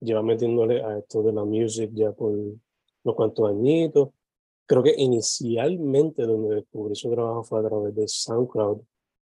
[0.00, 4.10] lleva metiéndole a esto de la music ya por unos cuantos añitos.
[4.66, 8.80] Creo que inicialmente donde descubrí su trabajo fue a través de SoundCloud.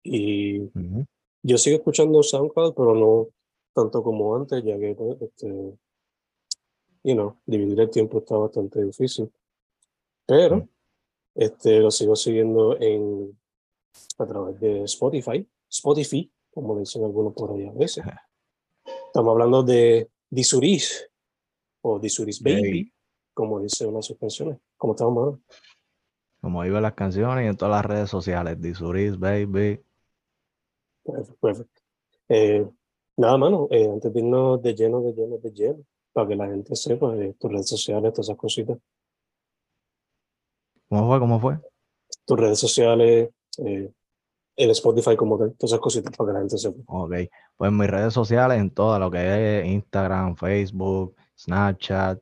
[0.02, 1.06] Y uh -huh.
[1.42, 3.28] yo sigo escuchando SoundCloud, pero no
[3.74, 5.48] tanto como antes, ya que, pues, este,
[7.04, 9.30] you know, dividir el tiempo está bastante difícil.
[10.26, 10.68] Pero uh -huh.
[11.34, 13.38] este, lo sigo siguiendo en
[14.18, 18.04] a través de Spotify, Spotify, como dicen algunos por ahí a veces.
[19.06, 21.08] Estamos hablando de Disuris,
[21.82, 22.92] o Disuris Baby, hey.
[23.32, 24.58] como dice una de sus canciones.
[24.76, 25.40] ¿Cómo estamos, mano?
[26.40, 29.80] Como iban las canciones y en todas las redes sociales, Disuris Baby.
[31.02, 31.80] Perfecto, perfecto.
[32.28, 32.68] Eh,
[33.16, 36.46] nada, mano, eh, antes de irnos de lleno, de lleno, de lleno, para que la
[36.46, 38.78] gente sepa eh, tus redes sociales, todas esas cositas.
[40.88, 41.18] ¿Cómo fue?
[41.18, 41.58] ¿Cómo fue?
[42.24, 43.90] Tus redes sociales, eh,
[44.58, 46.82] el Spotify como tal, todas esas cositas para que la gente sepa.
[46.86, 47.14] Ok,
[47.56, 52.18] pues mis redes sociales, en todas, lo que es Instagram, Facebook, Snapchat,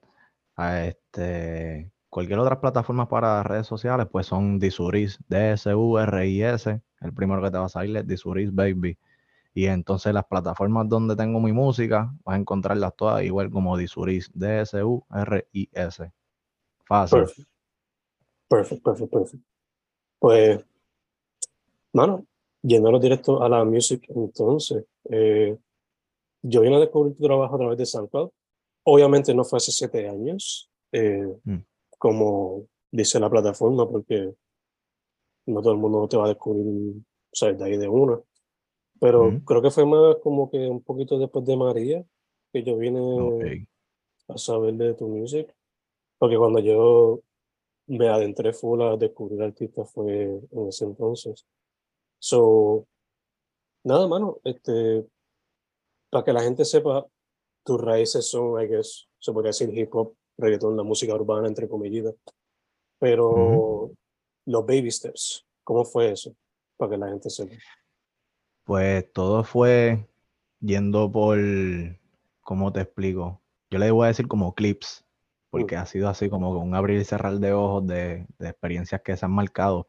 [0.59, 7.57] este, cualquier otra plataforma para redes sociales, pues son Disuris, D-S-U-R-I-S, el primero que te
[7.57, 8.99] va a salir es Disuris Baby.
[9.55, 14.31] Y entonces las plataformas donde tengo mi música, vas a encontrarlas todas igual como Disuris,
[14.35, 16.13] D-S-U-R-I-S.
[16.85, 17.19] Fácil.
[17.21, 17.49] Perfecto,
[18.49, 19.09] perfecto, perfecto.
[19.19, 19.45] Perfect.
[20.19, 20.65] Pues
[21.97, 22.27] Mano,
[22.63, 25.57] yéndonos directo a la music, entonces, eh,
[26.43, 28.31] yo vine a descubrir tu trabajo a través de SoundCloud.
[28.85, 31.57] Obviamente no fue hace siete años, eh, mm.
[31.97, 34.31] como dice la plataforma, porque
[35.47, 36.97] no todo el mundo te va a descubrir,
[37.33, 38.21] sea, de ahí de una.
[39.01, 39.45] Pero mm.
[39.47, 42.05] creo que fue más como que un poquito después de María,
[42.53, 43.67] que yo vine okay.
[44.29, 45.51] a saber de tu music.
[46.19, 47.23] Porque cuando yo
[47.87, 51.47] me adentré full a descubrir artistas fue en ese entonces.
[52.19, 52.87] So,
[53.85, 55.07] nada, mano, este,
[56.11, 57.07] para que la gente sepa,
[57.65, 61.69] tus raíces son, I guess, se podría decir hip hop, reggaetón, la música urbana, entre
[61.69, 62.15] comillas.
[62.99, 63.97] Pero uh -huh.
[64.47, 66.35] los baby steps, ¿cómo fue eso?
[66.77, 67.55] Para que la gente sepa.
[68.65, 70.09] Pues todo fue
[70.61, 71.39] yendo por,
[72.41, 73.41] ¿cómo te explico?
[73.71, 75.05] Yo le voy a decir como clips,
[75.51, 75.83] porque uh -huh.
[75.83, 79.25] ha sido así como un abrir y cerrar de ojos de, de experiencias que se
[79.25, 79.87] han marcado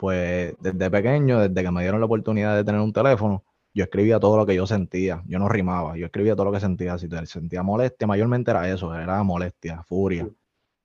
[0.00, 3.44] pues desde pequeño, desde que me dieron la oportunidad de tener un teléfono,
[3.74, 6.60] yo escribía todo lo que yo sentía, yo no rimaba, yo escribía todo lo que
[6.60, 10.26] sentía, si te sentía molestia, mayormente era eso, era molestia, furia.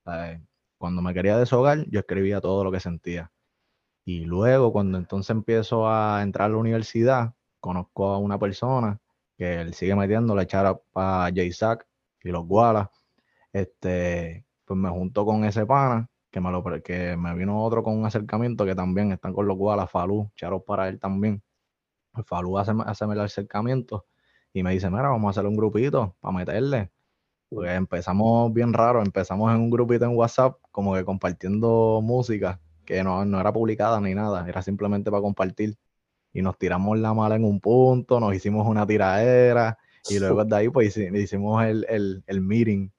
[0.08, 0.42] Eh,
[0.78, 3.32] cuando me quería deshogar, yo escribía todo lo que sentía.
[4.04, 9.00] Y luego, cuando entonces empiezo a entrar a la universidad, conozco a una persona
[9.38, 11.88] que él sigue metiendo la echara para J-Sack
[12.22, 12.90] y los Gualas.
[13.54, 18.06] Este, pues me junto con ese pana que me, lo, me vino otro con un
[18.06, 21.42] acercamiento que también están con los Gualas, Falú, charos para él también.
[22.12, 24.06] Pues Falú hace, hace el acercamiento
[24.52, 26.92] y me dice, mira, vamos a hacer un grupito para meterle.
[27.48, 33.02] Porque empezamos bien raro, empezamos en un grupito en WhatsApp, como que compartiendo música, que
[33.02, 35.78] no, no era publicada ni nada, era simplemente para compartir.
[36.34, 39.78] Y nos tiramos la mala en un punto, nos hicimos una tiradera,
[40.10, 42.90] y luego de ahí pues hicimos el, el, el meeting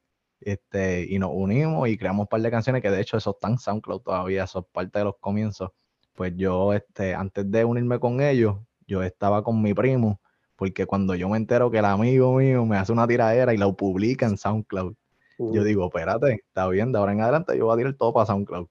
[0.46, 3.52] este, y nos unimos y creamos un par de canciones que de hecho eso están
[3.52, 5.70] en SoundCloud todavía, eso es parte de los comienzos.
[6.14, 8.56] Pues yo, este, antes de unirme con ellos,
[8.86, 10.20] yo estaba con mi primo
[10.56, 13.70] porque cuando yo me entero que el amigo mío me hace una tiradera y la
[13.72, 14.94] publica en SoundCloud,
[15.38, 18.26] yo digo, espérate, está bien, de ahora en adelante yo voy a tirar todo para
[18.26, 18.66] SoundCloud.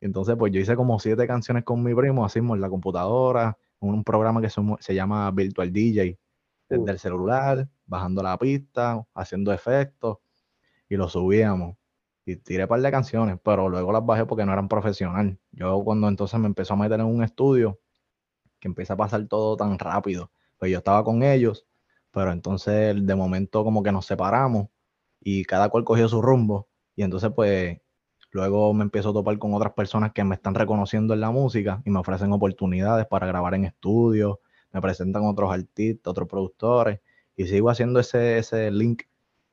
[0.00, 3.56] Y entonces, pues yo hice como siete canciones con mi primo, hacemos en la computadora,
[3.80, 6.18] un programa que se, llama Virtual DJ,
[6.68, 10.18] desde el celular, bajando la pista, haciendo efectos,
[10.90, 11.76] y lo subíamos.
[12.26, 15.38] Y tiré un par de canciones, pero luego las bajé porque no eran profesional.
[15.52, 17.80] Yo cuando entonces me empezó a meter en un estudio,
[18.58, 21.66] que empieza a pasar todo tan rápido, pues yo estaba con ellos,
[22.10, 24.68] pero entonces de momento como que nos separamos
[25.20, 26.68] y cada cual cogió su rumbo.
[26.94, 27.78] Y entonces pues
[28.32, 31.82] luego me empiezo a topar con otras personas que me están reconociendo en la música
[31.86, 34.38] y me ofrecen oportunidades para grabar en estudios,
[34.72, 37.00] me presentan otros artistas, otros productores
[37.36, 39.04] y sigo haciendo ese, ese link.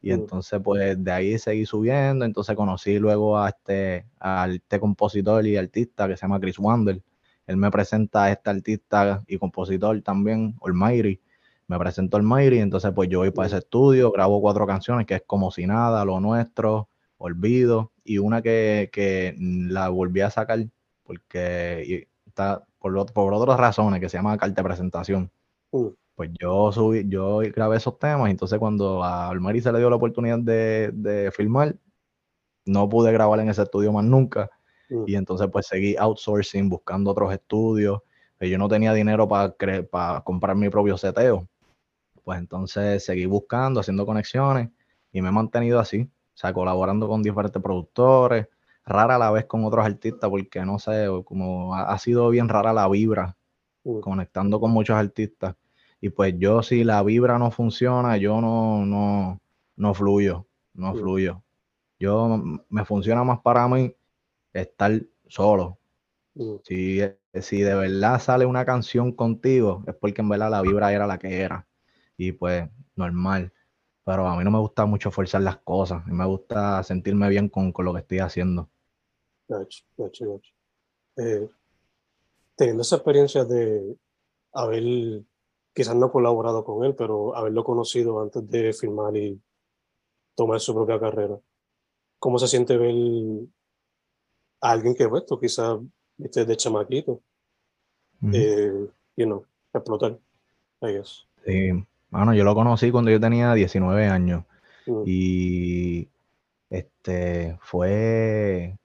[0.02, 5.46] Y entonces pues de ahí seguí subiendo, entonces conocí luego a este, a este compositor
[5.46, 7.02] y artista que se llama Chris Wander.
[7.48, 11.20] Él me presenta a este artista y compositor también, Almighty,
[11.68, 15.16] me presento al Mayri, entonces pues yo voy para ese estudio, grabo cuatro canciones que
[15.16, 20.66] es como si nada, lo nuestro, olvido, y una que, que la volví a sacar
[21.04, 25.32] porque está por, por otras razones, que se llama carta de presentación.
[25.72, 25.92] Uh.
[26.18, 29.96] Pues yo subí, yo grabé esos temas, entonces cuando a Almari se le dio la
[29.96, 31.78] oportunidad de, de filmar,
[32.66, 34.50] no pude grabar en ese estudio más nunca.
[34.90, 35.06] Uh.
[35.08, 38.02] Y entonces pues seguí outsourcing, buscando otros estudios.
[38.42, 39.56] Yo no tenía dinero para
[39.90, 41.48] para comprar mi propio seteo
[42.28, 44.70] pues entonces seguí buscando, haciendo conexiones
[45.14, 48.50] y me he mantenido así, o sea, colaborando con diferentes productores,
[48.84, 52.74] rara a la vez con otros artistas, porque no sé, como ha, sido bien rara
[52.74, 53.38] la vibra,
[53.86, 54.02] mm.
[54.02, 55.56] conectando con muchos artistas.
[56.00, 59.40] Y pues yo si la vibra no funciona, yo no, no,
[59.76, 60.98] no fluyo, no mm.
[60.98, 61.44] fluyo.
[62.00, 63.94] Yo me funciona más para mí
[64.54, 65.80] estar solo.
[66.36, 66.56] Mm.
[66.64, 67.02] Si,
[67.42, 71.18] si de verdad sale una canción contigo, es porque en verdad la vibra era la
[71.18, 71.68] que era
[72.16, 73.52] y pues normal.
[74.04, 77.28] Pero a mí no me gusta mucho forzar las cosas, a mí me gusta sentirme
[77.30, 78.70] bien con, lo que estoy haciendo.
[81.18, 81.50] Eh,
[82.56, 83.98] teniendo esa experiencia de
[84.54, 85.24] haber
[85.78, 89.40] quizás no colaborado con él, pero haberlo conocido antes de filmar y
[90.34, 91.38] tomar su propia carrera.
[92.18, 92.96] ¿Cómo se siente ver
[94.60, 95.78] a alguien que esto quizás
[96.18, 97.22] este, de chamaquito,
[98.34, 100.18] eh, you know, explotar,
[100.82, 101.28] I guess.
[101.46, 101.70] Sí,
[102.10, 104.46] bueno, yo lo conocí cuando yo tenía 19 años.
[104.88, 105.04] Mm.
[105.06, 106.10] Y
[106.72, 108.80] este fue,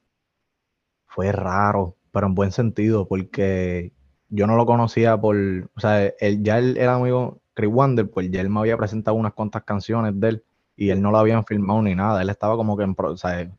[1.07, 3.93] fue raro, pero en buen sentido, porque
[4.33, 8.31] yo no lo conocía por, o sea, él, ya él era amigo Chris Wander, pues
[8.31, 10.45] ya él me había presentado unas cuantas canciones de él
[10.75, 12.23] y él no lo habían filmado ni nada.
[12.23, 13.51] Él estaba como que en, o sea,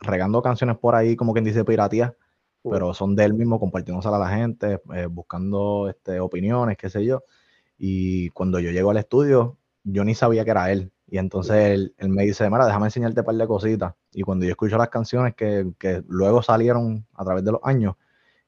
[0.00, 2.14] regando canciones por ahí, como quien dice piratía,
[2.62, 7.02] pero son de él mismo compartiéndose a la gente, eh, buscando este, opiniones, qué sé
[7.06, 7.22] yo.
[7.78, 10.92] Y cuando yo llego al estudio, yo ni sabía que era él.
[11.06, 13.94] Y entonces él, me dice, mira, déjame enseñarte un par de cositas.
[14.12, 17.96] Y cuando yo escucho las canciones que, que luego salieron a través de los años,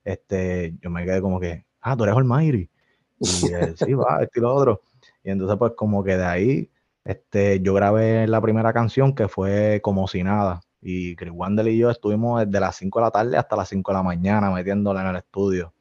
[0.06, 2.70] este, yo me quedé como que, ah, tú eres Almighty.
[3.18, 4.82] Y él, sí, va, este y lo otro.
[5.22, 6.70] Y entonces, pues, como que de ahí,
[7.04, 10.60] este, yo grabé la primera canción que fue Como si nada.
[10.80, 13.90] Y Chris Wandel y yo estuvimos desde las 5 de la tarde hasta las 5
[13.90, 15.72] de la mañana metiéndola en el estudio.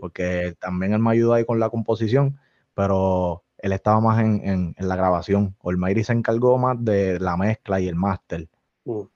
[0.00, 2.38] Porque también él me ayudó ahí con la composición
[2.76, 5.56] pero él estaba más en, la grabación.
[5.62, 8.48] Olmairi se encargó más de la mezcla y el máster.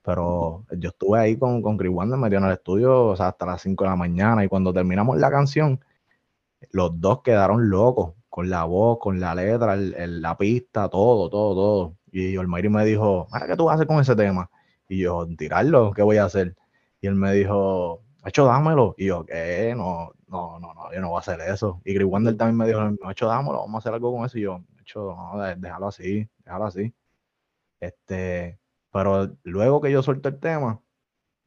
[0.02, 3.84] Pero yo estuve ahí con, con Chris Wander, metido en el estudio hasta las 5
[3.84, 4.44] de la mañana.
[4.44, 5.80] Y cuando terminamos la canción,
[6.72, 11.96] los dos quedaron locos con la voz, con la letra, la pista, todo, todo, todo.
[12.12, 14.50] Y Olmairi me dijo, ¿qué tú vas a hacer con ese tema?
[14.88, 16.56] Y yo, tirarlo, ¿qué voy a hacer?
[17.00, 18.94] Y él me dijo, hecho, dámelo.
[18.98, 19.74] Y yo, ¿qué?
[19.76, 21.80] No, no, no, no, yo no voy a hacer eso.
[21.84, 24.38] Y Chris Wander también me dijo, hecho, dámelo, vamos a hacer algo con eso.
[24.38, 26.94] Y yo, hecho, no, déjalo así, déjalo así.
[27.80, 28.59] Este,
[28.92, 30.80] pero luego que yo solté el tema,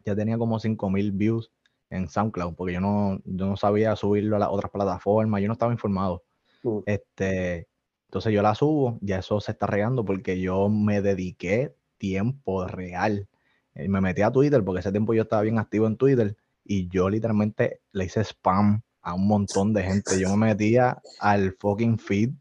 [0.06, 1.52] ya tenía como 5000 views
[1.90, 5.54] en SoundCloud, porque yo no, yo no sabía subirlo a las otras plataformas, yo no
[5.54, 6.24] estaba informado.
[6.64, 6.80] Mm.
[6.86, 7.68] Este,
[8.08, 13.28] entonces yo la subo, ya eso se está regando porque yo me dediqué tiempo real.
[13.76, 16.88] Eh, me metí a Twitter porque ese tiempo yo estaba bien activo en Twitter y
[16.90, 20.20] yo literalmente le hice spam a un montón de gente.
[20.20, 22.32] Yo me metía al fucking feed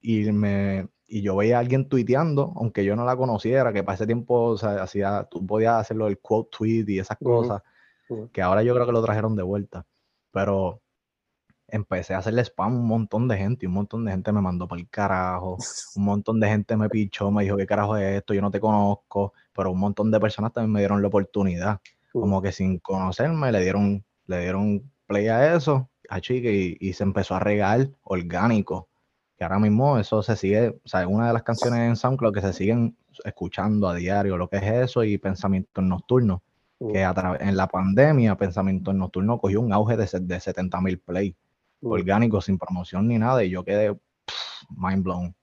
[0.00, 3.96] y me y yo veía a alguien tuiteando, aunque yo no la conociera, que para
[3.96, 7.62] ese tiempo o sea, hacía, tú podías hacerlo el quote tweet y esas cosas,
[8.32, 9.86] que ahora yo creo que lo trajeron de vuelta.
[10.30, 10.80] Pero
[11.66, 14.40] empecé a hacerle spam a un montón de gente y un montón de gente me
[14.40, 15.56] mandó para el carajo,
[15.96, 18.34] un montón de gente me pichó, me dijo, ¿qué carajo es esto?
[18.34, 21.80] Yo no te conozco, pero un montón de personas también me dieron la oportunidad
[22.12, 27.04] como que sin conocerme le dieron, le dieron play a eso, a Chique, y, se
[27.04, 28.88] empezó a regar orgánico.
[29.38, 32.34] Que ahora mismo eso se sigue, o sea, es una de las canciones en SoundCloud
[32.34, 36.40] que se siguen escuchando a diario, lo que es eso y Pensamientos Nocturnos,
[36.80, 40.98] Mm, que a en la pandemia Pensamientos Nocturnos cogió un auge de, de 70 mil
[41.00, 41.36] play,
[41.80, 45.34] mm, orgánicos, sin promoción ni nada, y yo quedé pff, mind blown.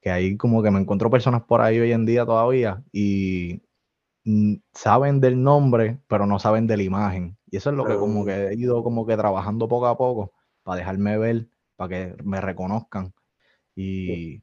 [0.00, 3.62] Que ahí como que me encuentro personas por ahí hoy en día todavía y
[4.74, 7.38] saben del nombre, pero no saben de la imagen.
[7.50, 10.32] Y eso es lo que como que he ido como que trabajando poco a poco
[10.62, 13.14] para dejarme ver, para que me reconozcan.
[13.76, 14.42] Y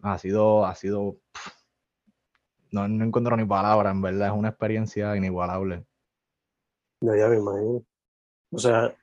[0.00, 1.16] ha sido, ha sido,
[2.70, 5.84] no, no encuentro ni palabras, en verdad, es una experiencia inigualable.
[7.02, 7.84] Ya, ya me imagino.
[8.50, 8.96] O sea,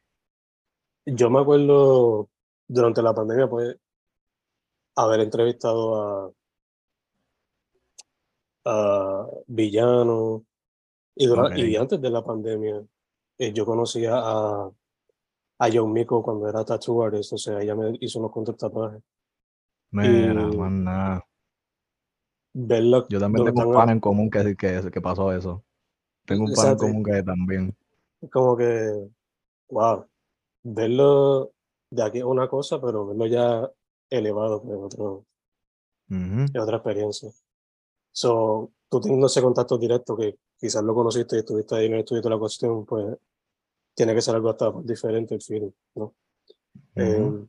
[1.06, 2.30] yo me acuerdo
[2.68, 3.78] durante la pandemia, pues,
[4.96, 6.32] haber entrevistado a,
[8.66, 10.44] a Villano
[11.16, 11.58] y, dura- Ok.
[11.58, 12.84] y antes de la pandemia,
[13.38, 14.72] eh, yo conocía a,
[15.60, 19.02] a John Miko cuando era tattoo artist, o sea, ella me hizo unos cuantos tatuajes.
[19.92, 21.24] Mira, Y- más nada.
[22.54, 25.64] Verla Yo también tengo un pana en común que, que, que pasó eso.
[26.26, 27.76] Tengo un pana en común que también.
[28.32, 29.10] como que,
[29.70, 30.06] wow,
[30.64, 31.52] verlo
[31.92, 33.70] de aquí es una cosa, pero verlo ya
[34.10, 35.26] elevado es otro,
[36.10, 36.46] Ujú.
[36.54, 37.30] es otra experiencia.
[38.12, 42.00] So, tú teniendo ese contacto directo que quizás lo conociste y estuviste ahí en el
[42.00, 43.16] estudio de la cuestión, pues
[43.98, 46.14] tiene que ser algo hasta diferente el feeling, ¿no?
[46.96, 47.48] Sí,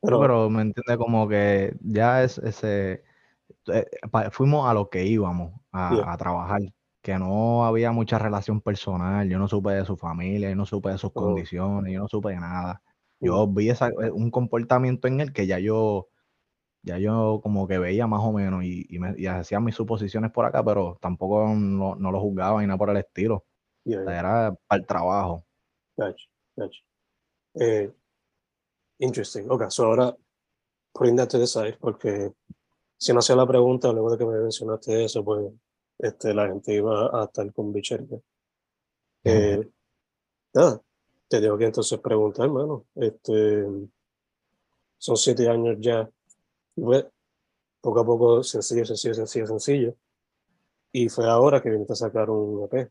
[0.00, 3.04] pero, pero me entiende como que ya es ese,
[3.68, 6.12] eh, pa- fuimos a lo que íbamos a, Yeah.
[6.12, 6.60] a trabajar,
[7.02, 10.90] que no había mucha relación personal, yo no supe de su familia, yo no supe
[10.90, 11.14] de sus Oh.
[11.14, 12.82] condiciones, yo no supe de nada.
[13.20, 16.08] mm, Yo vi esa, eh, un comportamiento en él que ya yo,
[16.82, 20.32] ya yo como que veía más o menos y, y, me, y hacía mis suposiciones
[20.32, 23.46] por acá, pero tampoco no, no lo juzgaba ni nada por el estilo.
[23.84, 25.44] Yeah, yeah, era para el trabajo.
[25.96, 26.80] gotcha, gotcha.
[27.54, 27.90] Eh,
[28.98, 29.48] interesting.
[29.50, 30.16] Ok, so ahora,
[30.92, 32.32] putting that to the side, porque
[32.96, 35.52] si no hacía la pregunta, luego de que me mencionaste eso, pues
[35.98, 38.18] este, la gente iba a estar con bichería.
[39.24, 39.68] Eh,
[40.54, 40.82] nada,
[41.28, 42.86] te tengo que entonces preguntar, hermano.
[42.94, 43.64] Este,
[44.98, 46.08] son siete años ya.
[46.74, 47.06] pues,
[47.80, 49.96] poco a poco, sencillo, sencillo, sencillo, sencillo.
[50.92, 52.90] Y fue ahora que viniste a sacar un EP.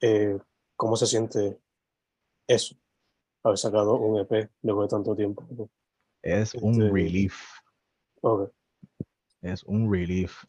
[0.00, 0.38] Eh,
[0.76, 1.58] ¿Cómo se siente
[2.46, 2.76] eso?
[3.42, 5.44] Haber sacado un EP luego de tanto tiempo.
[6.22, 7.40] Es un Este- relief.
[8.20, 8.50] Ok,
[9.42, 10.42] Es un relief.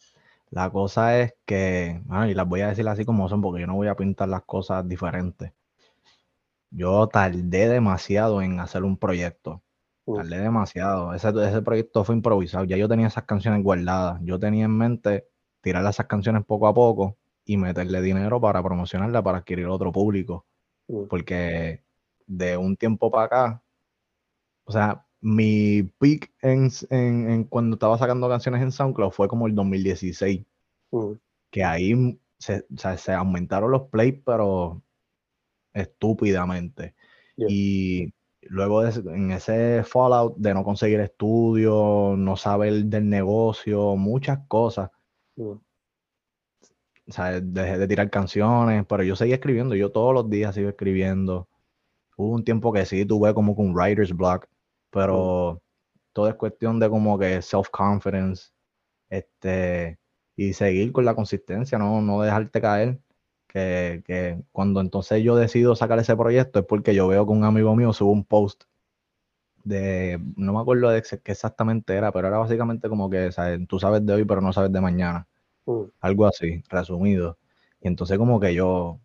[0.49, 3.67] La cosa es que, ah, y las voy a decir así como son, porque yo
[3.67, 5.51] no voy a pintar las cosas diferentes.
[6.71, 9.61] Yo tardé demasiado en hacer un proyecto.
[10.05, 10.15] Mm.
[10.15, 11.13] Tardé demasiado.
[11.13, 12.63] Ese, ese proyecto fue improvisado.
[12.65, 14.19] Ya yo tenía esas canciones guardadas.
[14.23, 15.27] Yo tenía en mente
[15.61, 20.45] tirar esas canciones poco a poco y meterle dinero para promocionarla, para adquirir otro público.
[20.87, 21.03] Mm.
[21.09, 21.81] Porque
[22.27, 23.63] de un tiempo para acá,
[24.65, 29.47] o sea, mi peak en, en- en cuando estaba sacando canciones en SoundCloud fue como
[29.47, 30.45] el 2016,
[30.91, 31.11] mm,
[31.49, 34.81] que ahí se, o sea, se aumentaron los plays, pero
[35.73, 36.95] estúpidamente.
[37.37, 37.47] Yeah.
[37.49, 44.39] Y luego de en ese fallout de no conseguir estudio, no saber del negocio, muchas
[44.47, 44.91] cosas,
[45.37, 45.51] mm,
[47.07, 50.69] o sea, dejé de tirar canciones, pero yo seguía escribiendo, yo todos los días sigo
[50.69, 51.47] escribiendo.
[52.17, 54.47] Hubo un tiempo que sí tuve como que un writer's block,
[54.91, 55.61] pero
[56.13, 58.51] todo es cuestión de como que self-confidence,
[59.09, 59.99] este,
[60.35, 62.99] y seguir con la consistencia, no, no dejarte caer.
[63.47, 67.45] Que, que cuando entonces yo decido sacar ese proyecto es porque yo veo que un
[67.45, 68.65] amigo mío sube un post
[69.63, 73.65] de, no me acuerdo de qué exactamente era, pero era básicamente como que, ¿sabes?
[73.67, 75.27] tú sabes de hoy, pero no sabes de mañana
[75.67, 77.37] mm, algo así, resumido.
[77.81, 78.99] Y entonces como que yo,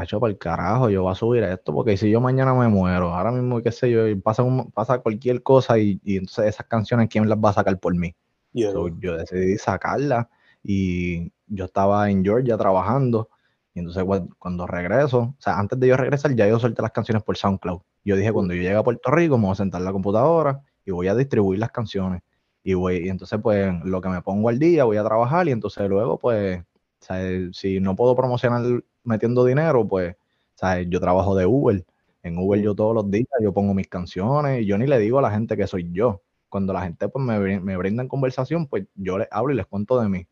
[0.00, 3.14] hecho para el carajo, yo voy a subir esto, porque si yo mañana me muero,
[3.14, 7.08] ahora mismo, qué sé yo, pasa, un- pasa cualquier cosa y, y entonces esas canciones,
[7.10, 8.14] ¿quién las va a sacar por mí?
[8.52, 10.26] yeah, So, yo decidí sacarlas
[10.62, 13.30] y yo estaba en Georgia trabajando
[13.74, 16.92] y entonces cua- cuando regreso, o sea, antes de yo regresar ya yo solté las
[16.92, 17.80] canciones por SoundCloud.
[18.04, 20.62] Yo dije, cuando yo llegue a Puerto Rico me voy a sentar en la computadora
[20.84, 22.22] y voy a distribuir las canciones.
[22.68, 25.52] Y, voy, y entonces pues lo que me pongo al día voy a trabajar y
[25.52, 26.62] entonces luego pues,
[27.00, 27.18] sea,
[27.52, 30.16] si no puedo promocionar metiendo dinero, pues,
[30.54, 31.86] sea, yo trabajo de Uber.
[32.22, 35.18] En Uber yo todos los días yo pongo mis canciones y yo ni le digo
[35.18, 36.20] a la gente que soy yo
[36.50, 39.98] cuando la gente pues me, me brindan conversación, pues yo les hablo y les cuento
[39.98, 40.26] de mí.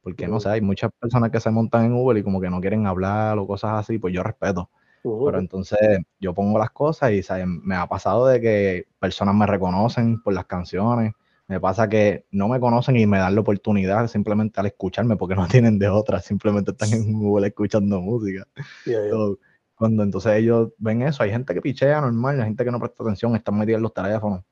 [0.00, 2.60] Porque no sé, hay muchas personas que se montan en Uber y como que no
[2.62, 4.70] quieren hablar o cosas así, pues yo respeto.
[5.02, 5.78] Pero entonces
[6.20, 7.46] yo pongo las cosas y ¿sabes?
[7.46, 11.12] me ha pasado de que personas me reconocen por las canciones.
[11.52, 15.34] Me pasa que no me conocen y me dan la oportunidad simplemente al escucharme porque
[15.34, 18.48] no tienen de otra, simplemente están en Google escuchando música.
[18.86, 19.38] yeah, yeah, So,
[19.74, 23.02] cuando entonces ellos ven eso, hay gente que pichea normal, hay gente que no presta
[23.02, 24.44] atención, están metidos en los teléfonos.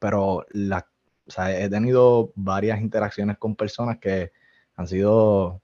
[0.00, 0.84] pero la,
[1.28, 4.32] o sea, he tenido varias interacciones con personas que
[4.74, 5.62] han sido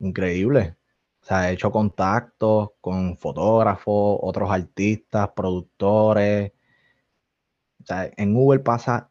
[0.00, 0.74] increíbles.
[1.22, 6.52] O sea, he hecho contactos con fotógrafos, otros artistas, productores.
[7.80, 9.08] O sea, en Google pasa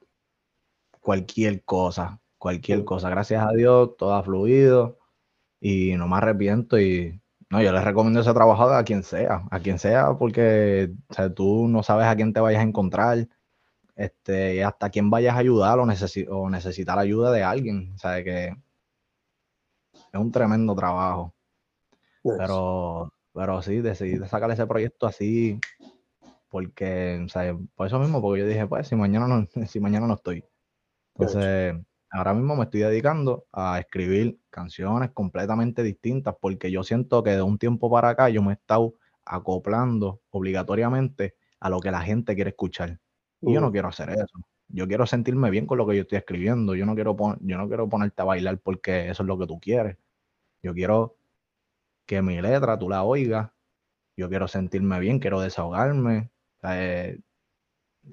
[1.02, 3.10] cualquier cosa, cualquier cosa.
[3.10, 5.00] Gracias a Dios, todo ha fluido
[5.60, 9.60] y no me arrepiento y no, yo les recomiendo ese trabajo a quien sea, a
[9.60, 13.28] quien sea, porque o sea, tú no sabes a quién te vayas a encontrar,
[13.96, 17.92] este, hasta quién vayas a ayudar o, o necesitar ayuda de alguien.
[17.94, 18.56] O sea, que
[20.14, 21.34] es un tremendo trabajo.
[22.24, 25.60] Pero, pero sí, decidí sacar ese proyecto así,
[26.50, 30.08] porque, o sea, por eso mismo, porque yo dije, pues, si mañana no, si mañana
[30.08, 30.44] no estoy.
[31.22, 31.76] Entonces,
[32.10, 37.44] ahora mismo me estoy dedicando a escribir canciones completamente distintas, porque yo siento que de
[37.44, 42.34] un tiempo para acá yo me he estado acoplando obligatoriamente a lo que la gente
[42.34, 43.00] quiere escuchar.
[43.40, 44.40] Y yo no quiero hacer eso.
[44.68, 46.74] Yo quiero sentirme bien con lo que yo estoy escribiendo.
[46.74, 49.60] Yo no quiero, yo no quiero ponerte a bailar porque eso es lo que tú
[49.60, 49.98] quieres.
[50.64, 51.18] Yo quiero
[52.06, 53.52] que mi letra tú la oigas.
[54.18, 56.32] Yo quiero sentirme bien, quiero desahogarme,
[56.64, 57.20] eh,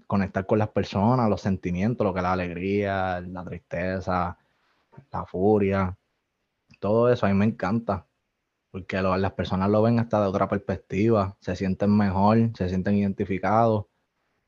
[0.06, 4.38] conectar con las personas, los sentimientos, lo que es la alegría, la tristeza,
[5.12, 5.96] la furia.
[6.80, 8.06] Todo eso a mí me encanta
[8.70, 13.86] porque las personas lo ven hasta de otra perspectiva, se sienten mejor, se sienten identificados,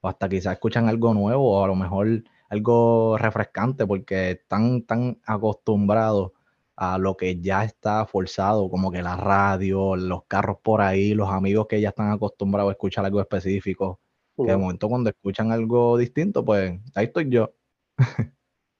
[0.00, 5.20] o hasta quizás escuchan algo nuevo, o a lo mejor algo refrescante, porque están tan
[5.24, 6.32] acostumbrados
[6.76, 11.30] a lo que ya está forzado, como que la radio, los carros por ahí, los
[11.30, 14.00] amigos que ya están acostumbrados a escuchar algo específico,
[14.44, 17.52] que de momento cuando escuchan algo distinto, pues ahí estoy yo.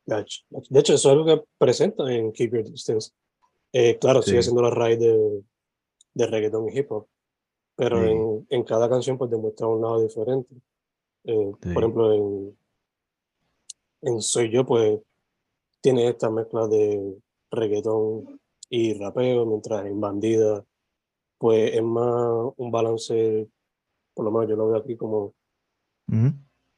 [0.07, 3.13] De hecho, eso es algo que presenta en Keep Your Distance.
[3.73, 5.43] Eh, claro, sigue siendo la raíz de,
[6.15, 7.07] de reggaeton y hip hop,
[7.77, 10.55] pero en, en, cada canción pues demuestra un lado diferente.
[11.25, 12.59] Eh, por ejemplo, en,
[14.03, 15.01] en Soy Yo, pues
[15.81, 17.17] tiene esta mezcla de
[17.51, 20.65] reggaetón y rapeo, mientras en Bandida,
[21.39, 23.49] pues es más un balance,
[24.15, 25.35] por lo menos yo lo veo aquí como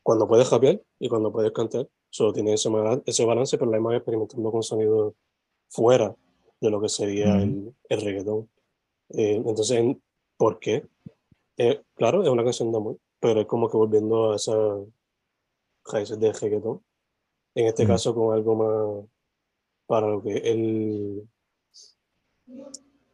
[0.02, 4.50] cuando puedes rapear y cuando puedes cantar, solo tiene ese, balance, pero la más experimentando
[4.50, 5.14] con sonido
[5.68, 6.14] fuera
[6.60, 8.50] de lo que sería el, el, reggaetón.
[9.10, 9.96] Eh, entonces,
[10.36, 10.86] ¿por qué?
[11.56, 14.86] Eh, claro, es una canción de amor, pero es como que volviendo a esas
[15.84, 16.84] raíces de reggaetón.
[17.54, 19.08] En este caso, con algo más
[19.86, 21.28] para lo que el,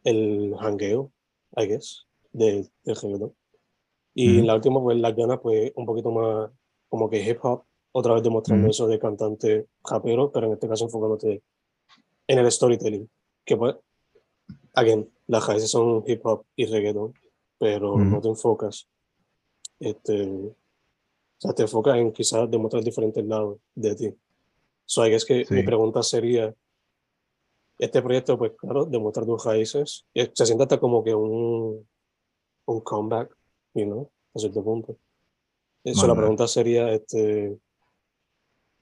[0.03, 1.11] el hangueo,
[1.57, 3.35] I guess, de, del reggaetón.
[4.21, 6.51] Y en la última, pues las ganas, pues un poquito más
[6.89, 10.83] como que hip hop, otra vez demostrando eso de cantante rapero, pero en este caso
[10.83, 11.41] enfocándote
[12.27, 13.09] en el storytelling,
[13.45, 13.75] que pues,
[14.73, 17.13] again, las raíces son hip hop y reggaetón,
[17.57, 18.89] pero no te enfocas,
[19.79, 20.55] este, o
[21.37, 24.13] sea, te enfocas en quizás demostrar diferentes lados de ti.
[24.85, 26.53] So, I guess que mi pregunta sería,
[27.77, 31.87] este proyecto, pues claro, demostrar tus raíces, se siente hasta como que un,
[32.65, 33.38] un comeback,
[33.73, 34.97] you know, a cierto punto.
[35.83, 37.57] Eso, la pregunta sería, este,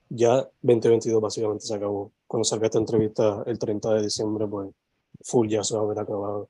[0.10, 2.12] ya 2022 básicamente se acabó.
[2.26, 4.69] Cuando salga esta entrevista el 30 de diciembre, pues
[5.21, 6.50] full ya se va a haber acabado.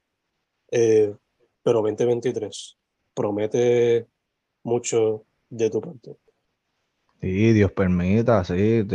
[0.71, 1.13] Eh,
[1.61, 2.77] pero 2023
[3.13, 4.07] promete
[4.63, 6.17] mucho de tu parte.
[7.19, 8.87] Sí, Dios permita, sí,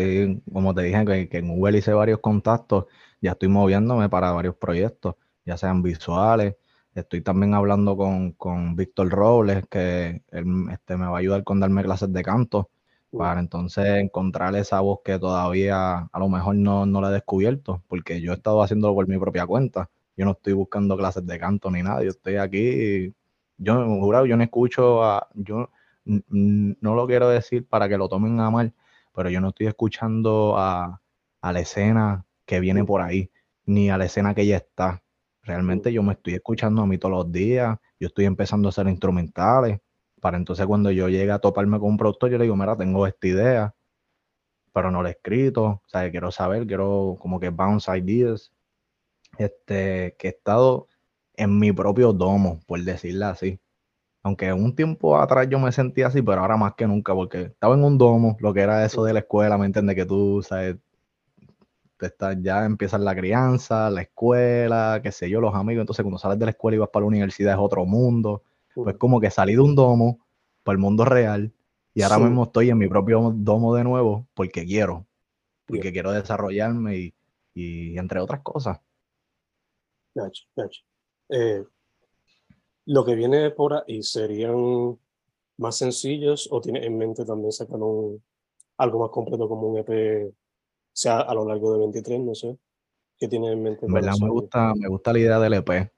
[0.52, 2.86] como te dije, que, que en Google hice varios contactos
[3.22, 5.14] ya estoy moviéndome para varios proyectos,
[5.46, 6.56] ya sean visuales.
[6.94, 11.58] Estoy también hablando con, con Víctor Robles, que él este, me va a ayudar con
[11.60, 12.70] darme clases de canto,
[13.14, 17.82] para entonces encontrar esa voz que todavía a lo mejor no, no la he descubierto,
[17.88, 19.88] porque yo he estado haciéndolo por mi propia cuenta.
[20.16, 23.14] Yo no estoy buscando clases de canto ni nada, yo estoy aquí y
[23.58, 25.70] yo, jurado, yo no escucho a, yo
[26.04, 28.74] no lo quiero decir para que lo tomen a mal,
[29.14, 31.00] pero yo no estoy escuchando a,
[31.40, 33.30] a la escena que viene por ahí,
[33.66, 35.01] ni a la escena que ya está.
[35.42, 38.86] Realmente yo me estoy escuchando a mí todos los días, yo estoy empezando a hacer
[38.88, 39.80] instrumentales,
[40.20, 43.06] para entonces cuando yo llegue a toparme con un productor, yo le digo, mira, tengo
[43.06, 43.74] esta idea,
[44.72, 48.52] pero no la he escrito, o sea, quiero saber, quiero como que bounce ideas,
[49.38, 50.88] este, que he estado
[51.34, 53.58] en mi propio domo, por decirlo así.
[54.22, 57.74] Aunque un tiempo atrás yo me sentía así, pero ahora más que nunca, porque estaba
[57.74, 59.96] en un domo, lo que era eso de la escuela, ¿me entiendes?
[59.96, 60.76] Que tú, sabes,
[62.40, 65.82] ya empiezas la crianza, la escuela, qué sé yo, los amigos.
[65.82, 68.42] Entonces, cuando sales de la escuela y vas para la universidad es otro mundo.
[68.74, 70.18] Pues como que salí de un domo
[70.62, 71.52] para el mundo real
[71.94, 75.06] y ahora mismo estoy en mi propio domo de nuevo porque quiero,
[75.66, 77.12] porque quiero desarrollarme
[77.54, 78.80] y, entre otras cosas.
[81.28, 81.64] Eh,
[82.86, 84.98] lo que viene por ahí serían
[85.58, 88.22] más sencillos o tiene en mente también sacar un,
[88.78, 90.34] algo más completo como un EP,
[90.92, 92.56] sea a lo largo de 23, no sé.
[93.18, 93.86] ¿Qué tienes en mente?
[93.86, 95.92] En verdad me gusta, me gusta la idea del EP.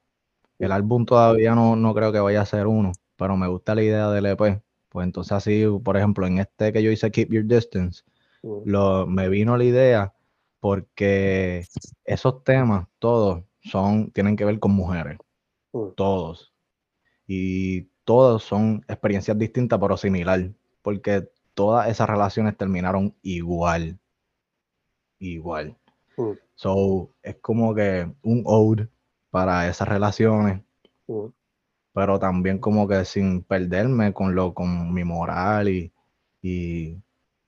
[0.59, 3.83] El álbum todavía no, no creo que vaya a ser uno, pero me gusta la
[3.83, 4.63] idea del EP.
[4.89, 8.05] Pues entonces así, por ejemplo, en este que yo hice Keep Your Distance,
[8.65, 10.15] lo, me vino la idea
[10.61, 11.67] porque
[12.05, 15.19] esos temas, todos, son, tienen que ver con mujeres.
[15.97, 16.55] Todos.
[17.27, 20.53] Y todos son experiencias distintas, pero similar.
[20.83, 23.99] Porque todas esas relaciones terminaron igual.
[25.33, 25.77] Igual.
[26.17, 28.89] mm, So, es como que un ode
[29.31, 30.63] para esas relaciones,
[31.09, 31.27] mm,
[31.93, 35.93] pero también como que sin perderme con lo, con mi moral y,
[36.43, 36.97] y,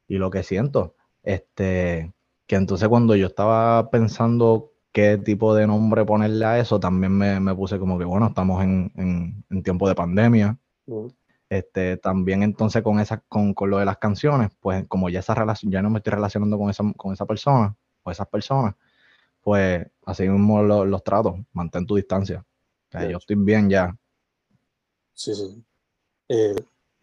[0.08, 0.94] y lo que siento.
[1.22, 2.12] Este,
[2.46, 7.40] que entonces cuando yo estaba pensando qué tipo de nombre ponerle a eso, también me,
[7.40, 10.56] me puse como que, bueno, estamos en, en, en tiempo de pandemia.
[10.86, 11.06] mm,
[11.48, 15.34] Este, también entonces con esa, con, con lo de las canciones, pues como ya esa
[15.34, 18.74] relación, ya no me estoy relacionando con esa, con esa persona o esas personas,
[19.42, 22.44] pues así mismo lo- los tratos, mantén tu distancia.
[22.88, 23.96] O sea, yo estoy bien ya.
[25.14, 25.46] Sí, sí.
[25.54, 25.64] sí.
[26.28, 26.54] Eh,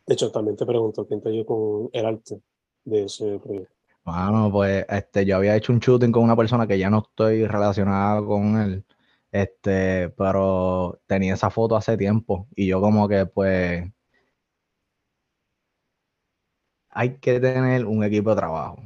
[0.05, 2.41] de hecho, también te pregunto, ¿quién te ayudó con el arte
[2.83, 3.73] de ese proyecto?
[4.03, 7.47] Bueno, pues este, yo había hecho un shooting con una persona que ya no estoy
[7.47, 8.83] relacionada con él,
[9.31, 13.89] este, pero tenía esa foto hace tiempo y yo como que pues
[16.93, 18.81] hay que tener un equipo de trabajo.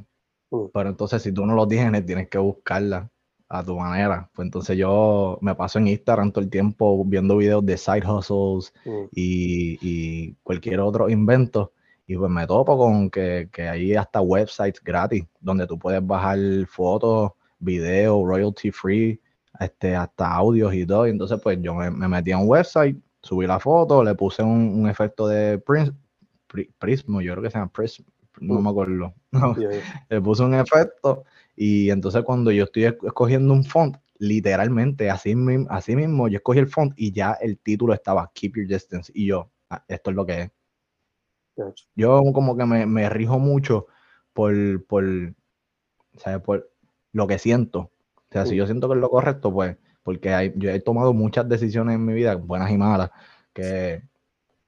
[0.51, 3.09] Mm, Pero entonces si tú no lo tienes, tienes que buscarla
[3.49, 4.29] a tu manera.
[4.33, 8.73] Pues entonces yo me paso en Instagram todo el tiempo viendo videos de side hustles
[8.85, 11.73] mm, y, y cualquier otro invento.
[12.05, 16.39] Y pues me topo con que, que hay hasta websites gratis donde tú puedes bajar
[16.67, 19.19] fotos, videos, royalty free,
[19.59, 21.07] este, hasta audios y todo.
[21.07, 24.43] Y entonces pues yo me, me metí a un website, subí la foto, le puse
[24.43, 25.93] un, un efecto de pris- pri-
[26.79, 28.03] prismo, yo creo que se llama prism,
[28.39, 28.63] no Mm.
[28.63, 29.13] me acuerdo.
[29.61, 30.05] ya, ya.
[30.09, 31.23] le puse un efecto
[31.55, 36.37] y entonces cuando yo estoy esc- escogiendo un font, literalmente así, mi- así mismo yo
[36.37, 40.09] escogí el font y ya el título estaba Keep Your Distance y yo, "Ah, esto
[40.11, 40.51] es lo que es.
[41.95, 43.87] Yo como que me, me rijo mucho
[44.33, 45.03] por, por,
[46.17, 46.41] ¿sabes?
[46.41, 46.69] por
[47.13, 47.79] lo que siento.
[48.15, 48.57] O sea, si Mm.
[48.57, 52.05] yo siento que es lo correcto, pues, porque hay- yo he tomado muchas decisiones en
[52.05, 53.11] mi vida, buenas y malas,
[53.53, 54.03] que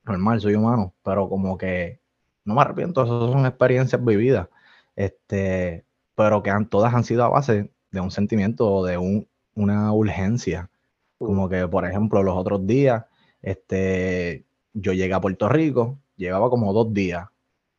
[0.10, 2.00] normal, soy humano, pero como que
[2.45, 4.48] no me arrepiento, esas son experiencias vividas,
[4.95, 9.28] este, pero que han, todas han sido a base de un sentimiento o de un,
[9.56, 10.69] una urgencia.
[11.17, 13.06] Como que, por ejemplo, los otros días,
[13.41, 17.28] este, yo llegué a Puerto Rico, llevaba como dos días,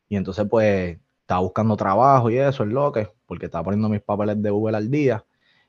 [0.07, 4.01] y entonces pues estaba buscando trabajo y eso, es lo que, porque estaba poniendo mis
[4.01, 5.25] papeles de Uber al día,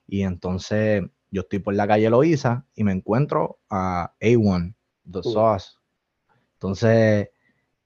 [0.07, 4.75] y entonces yo estoy por la calle Loíza y me encuentro a A1,
[5.11, 5.22] The.
[5.22, 5.81] Sauce.
[6.62, 7.29] Entonces,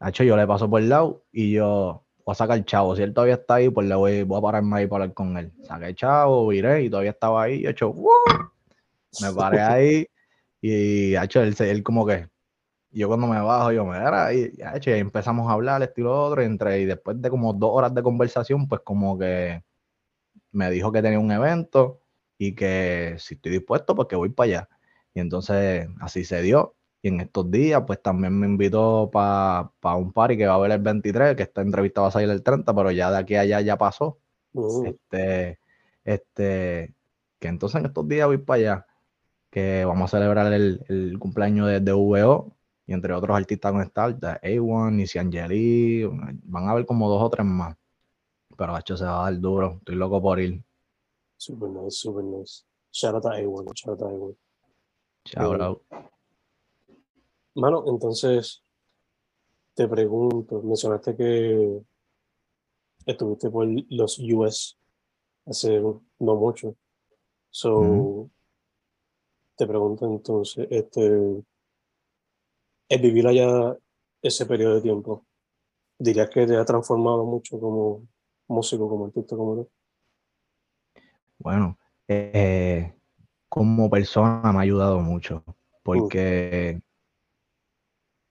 [0.07, 2.95] hecho yo le paso por el lado y yo voy a sacar el chavo.
[2.95, 5.39] Si él todavía está ahí, pues le voy, voy a pararme ahí para hablar con
[5.39, 5.51] él.
[5.62, 7.62] Saqué el chavo, viré y todavía estaba ahí.
[7.62, 8.11] Yo hecho, ¡wow!
[9.23, 10.07] me paré ahí
[10.61, 12.29] y hecho él, él como que,
[12.91, 16.43] yo cuando me bajo, yo me era y, hecho, y empezamos a hablar, estilo otro,
[16.43, 19.62] y entre, y después de como dos horas de conversación, pues como que
[20.53, 22.03] me dijo que tenía un evento
[22.37, 24.69] y que si estoy dispuesto, pues que voy para allá.
[25.15, 26.76] Y entonces así se dio.
[27.07, 30.73] Y en estos días, pues también me invitó para un party que va a haber
[30.73, 33.42] el 23, que esta entrevista va a salir el 30, pero ya de aquí a
[33.42, 34.19] allá ya pasó.
[34.55, 35.61] mm, Este,
[36.03, 36.97] este,
[37.38, 38.87] que entonces en estos días voy para allá,
[39.51, 42.57] que vamos a celebrar el, el cumpleaños de, de VO
[42.88, 46.11] y entre otros artistas con estar, de A1, Nisi Angeli,
[46.42, 47.77] van a haber como dos o tres más.
[48.57, 50.61] Pero hecho se va a dar duro, estoy loco por ir.
[51.37, 52.64] Super nice, super nice.
[52.90, 54.37] Shout out a A1, shout out a A1.
[55.25, 55.83] Shout out.
[57.57, 58.62] Mano, entonces
[59.75, 61.81] te pregunto, mencionaste que
[63.07, 64.77] estuviste por los US
[65.47, 66.77] hace no mucho.
[67.49, 68.29] So,
[69.57, 71.03] te pregunto entonces, este,
[72.90, 73.75] el vivir allá
[74.21, 75.25] ese periodo de tiempo,
[75.99, 78.07] ¿dirías que te ha transformado mucho como
[78.49, 79.71] músico, como artista, como tú?
[81.38, 82.95] Bueno, eh,
[83.49, 85.42] como persona me ha ayudado mucho,
[85.83, 86.83] porque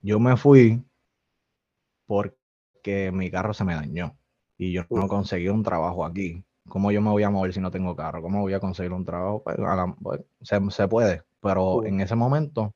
[0.05, 0.81] yo me fui
[2.05, 4.17] porque mi carro se me dañó
[4.57, 6.43] y yo no conseguí un trabajo aquí.
[6.69, 8.21] ¿Cómo yo me voy a mover si no tengo carro?
[8.21, 9.43] ¿Cómo voy a conseguir un trabajo?
[9.43, 12.73] Pues, la- pues, se, se puede, pero en ese momento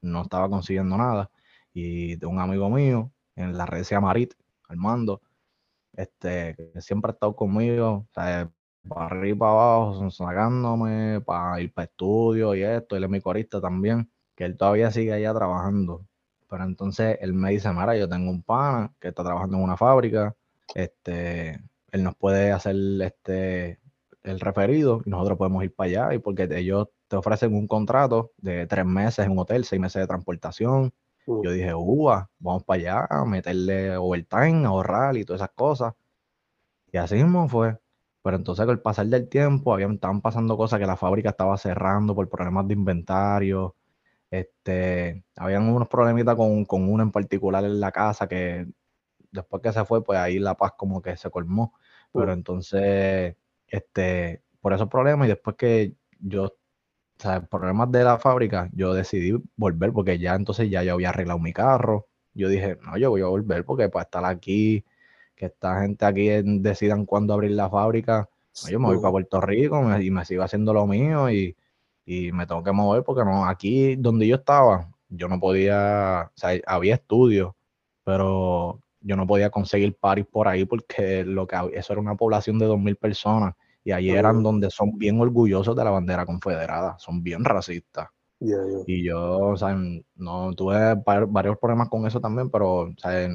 [0.00, 1.30] no estaba consiguiendo nada.
[1.72, 4.34] Y de un amigo mío en la red se llama Arit,
[4.68, 5.22] Armando,
[5.94, 8.50] este, que siempre ha estado conmigo, o sea,
[8.88, 13.20] para arriba y para abajo, sacándome para ir para estudio y esto, él es mi
[13.20, 16.06] corista también, que él todavía sigue allá trabajando.
[16.52, 19.78] Pero entonces él me dice, mira, yo tengo un pana que está trabajando en una
[19.78, 20.36] fábrica,
[20.74, 21.52] este,
[21.90, 23.80] él nos puede hacer este
[24.22, 28.32] el referido y nosotros podemos ir para allá y porque ellos te ofrecen un contrato
[28.36, 30.92] de tres meses en un hotel, seis meses de transportación.
[31.26, 31.42] Mm.
[31.42, 35.94] Yo dije, uva, vamos para allá, a meterle overtime, ahorrar y todas esas cosas.
[36.92, 37.78] Y así mismo fue.
[38.22, 41.56] Pero entonces con el pasar del tiempo habían, estaban pasando cosas que la fábrica estaba
[41.56, 43.74] cerrando por problemas de inventario.
[44.32, 48.66] Este, habían unos problemitas con, con uno en particular en la casa que
[49.30, 51.74] después que se fue, pues ahí la paz como que se colmó.
[52.14, 56.52] Pero entonces, este, por esos problemas y después que yo, o
[57.18, 61.38] sea, problemas de la fábrica, yo decidí volver porque ya entonces ya yo había arreglado
[61.38, 62.08] mi carro.
[62.32, 64.82] Yo dije, no, yo voy a volver porque para estar aquí,
[65.36, 68.30] que esta gente aquí decidan cuándo abrir la fábrica,
[68.64, 71.54] no, yo me voy para Puerto Rico y me sigo haciendo lo mío y,
[72.04, 76.38] y me tengo que mover porque no, aquí donde yo estaba, yo no podía, o
[76.38, 77.52] sea, había estudios,
[78.04, 82.58] pero yo no podía conseguir paris por ahí porque lo que eso era una población
[82.58, 87.22] de 2.000 personas y allí eran donde son bien orgullosos de la bandera confederada, son
[87.22, 88.08] bien racistas.
[88.84, 89.76] Y yo, o sea,
[90.16, 93.28] no tuve var- varios problemas con eso también, pero, o sea,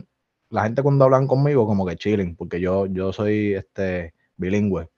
[0.50, 4.90] la gente cuando hablan conmigo como que chilling, porque yo, yo soy este bilingüe.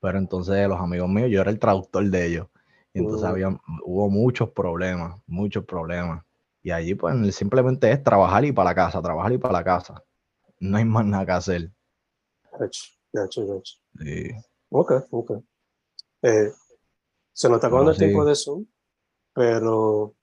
[0.00, 2.48] Pero entonces los amigos míos, yo era el traductor de ellos.
[2.92, 3.48] Y entonces había,
[3.84, 6.24] hubo muchos problemas, muchos problemas.
[6.62, 10.02] Y allí pues simplemente es trabajar y para la casa, trabajar y para la casa.
[10.60, 11.70] No hay más nada que hacer.
[12.58, 12.82] Gotcha,
[13.12, 13.74] gotcha, gotcha.
[14.00, 14.30] Sí.
[14.70, 15.30] Ok, ok.
[16.22, 16.50] Eh,
[17.32, 18.66] se nos está acabando el tiempo de Zoom,
[19.32, 20.14] pero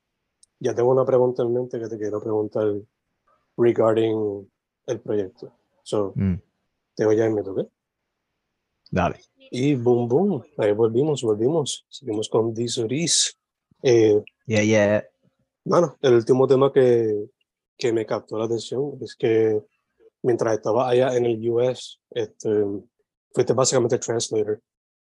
[0.60, 2.68] ya tengo una pregunta en mente que te quiero preguntar
[3.58, 4.52] regarding
[4.88, 5.54] el proyecto.
[5.84, 6.36] So, Mm,
[6.96, 7.70] te voy a invitar, ¿ok?
[8.92, 9.20] Dale.
[9.52, 11.86] Y boom, boom, ahí volvimos, volvimos.
[11.90, 13.38] Seguimos con Disoris.
[13.82, 15.04] Eh, Yeah, yeah.
[15.64, 17.30] Bueno, el último tema que,
[17.78, 19.60] que me captó la atención es que
[20.22, 22.64] mientras estaba allá en el US, este,
[23.34, 24.62] fuiste básicamente translator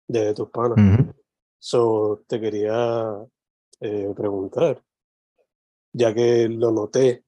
[0.06, 0.78] de tus panas.
[0.78, 1.12] Ujú.
[1.58, 3.26] So, te quería
[3.80, 4.80] eh, preguntar,
[5.92, 7.24] ya que lo noté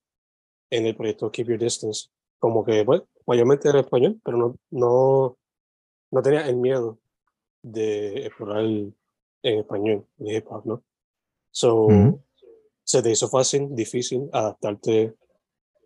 [0.71, 5.39] en el proyecto Keep Your Distance, como que, bueno, mayormente era español, pero no, no,
[6.17, 6.99] no tenía el miedo
[7.63, 8.95] de explorar el-
[9.43, 10.83] en español, el hip hop, ¿no?
[11.51, 11.89] So.
[12.85, 15.13] ¿se te hizo fácil, difícil adaptarte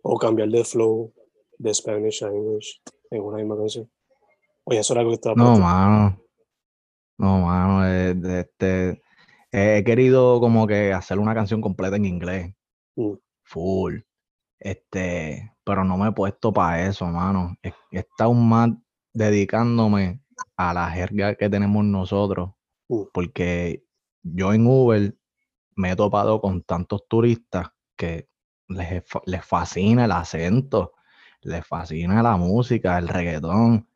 [0.03, 1.11] o cambiar de flow
[1.57, 3.89] de Spanish a English en una misma canción?
[4.63, 6.21] Oye, eso era algo que estaba No, mano.
[7.17, 7.87] No, mano.
[7.87, 9.01] eh, este,
[9.51, 12.53] he querido como que hacer una canción completa en inglés.
[12.95, 13.13] Mm.
[13.43, 13.99] Full.
[14.59, 17.57] Este, pero no me he puesto para eso, mano.
[17.63, 18.69] He, he estado más
[19.11, 20.20] dedicándome
[20.69, 22.51] a la jerga que tenemos nosotros.
[22.87, 23.03] Mm.
[23.13, 23.83] Porque
[24.23, 25.15] yo en Uber
[25.75, 28.27] me he topado con tantos turistas que
[28.67, 30.93] les, les fascina el acento,
[31.41, 33.87] les fascina la música, el reggaetón,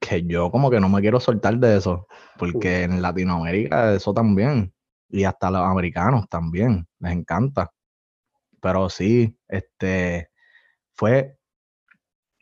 [0.00, 2.06] que yo como que no me quiero soltar de eso,
[2.38, 4.74] porque en Latinoamérica eso también,
[5.08, 7.72] y hasta los americanos también, les encanta.
[8.60, 10.30] Pero sí, este,
[10.94, 11.38] fue,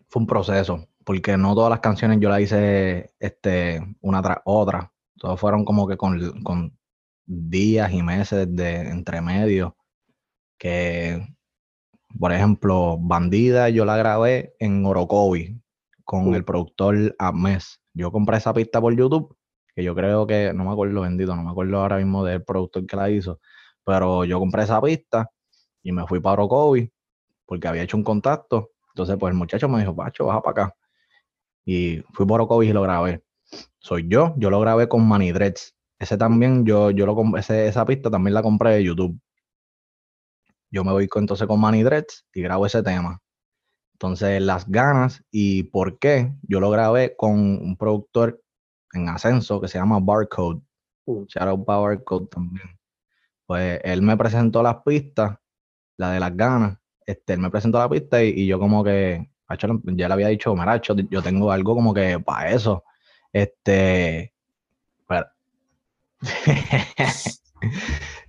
[0.08, 4.92] fue un proceso, porque no todas las canciones yo las hice este, una tras otra,
[5.18, 6.76] todos fueron como que con, con
[7.26, 9.76] días y meses de entre medio,
[10.58, 11.26] que,
[12.18, 15.60] por ejemplo, Bandida yo la grabé en Orocovi
[16.04, 16.34] con Mm.
[16.34, 17.80] el productor Ames.
[17.94, 19.36] Yo compré esa pista por YouTube,
[19.74, 22.86] que yo creo que, no me acuerdo bendito, no me acuerdo ahora mismo del productor
[22.86, 23.40] que la hizo,
[23.84, 25.30] pero yo compré esa pista
[25.82, 26.92] y me fui para Orocovi
[27.46, 28.70] porque había hecho un contacto.
[28.88, 30.76] Entonces, pues el muchacho me dijo, Pacho, baja para acá.
[31.64, 33.22] Y fui para Orocovi y lo grabé.
[33.80, 35.74] Soy yo, yo lo grabé con Manny Dreads.
[35.98, 39.20] Ese también, yo, yo lo ese- esa pista también la compré de YouTube.
[40.70, 43.20] Yo me voy con, entonces con Manny Dreads y grabo ese tema.
[43.94, 48.42] Entonces, las ganas y por qué yo lo grabé con un productor
[48.94, 50.62] en ascenso que se llama Barcode.
[51.06, 51.24] Mm.
[51.28, 52.68] Shout out para Barcode también.
[53.46, 55.38] Pues él me presentó las pistas,
[55.98, 56.78] la de las ganas.
[57.06, 60.54] Este, él me presentó la pista y, y yo como que, ya le había dicho,
[60.54, 62.84] mira, yo tengo algo como que para eso.
[63.32, 64.32] Este,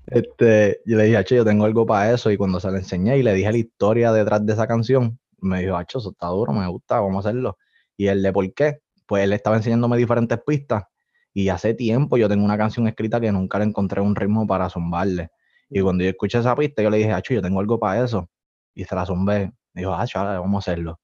[0.08, 2.32] este, yo le dije, acho, yo tengo algo para eso.
[2.32, 5.62] Y cuando se le enseñé y le dije la historia detrás de esa canción, me
[5.62, 7.58] dijo, acho, eso está duro, me gusta, vamos a hacerlo.
[7.98, 10.84] Y el de por qué, pues él estaba enseñándome diferentes pistas.
[11.34, 14.70] Y hace tiempo yo tengo una canción escrita que nunca le encontré un ritmo para
[14.70, 15.30] zumbarle.
[15.70, 18.30] Y cuando yo escuché esa pista, yo le dije, Acho, yo tengo algo para eso.
[18.74, 19.52] Y se la zumbé.
[19.74, 21.00] Dijo, Acho, ahora vamos a hacerlo.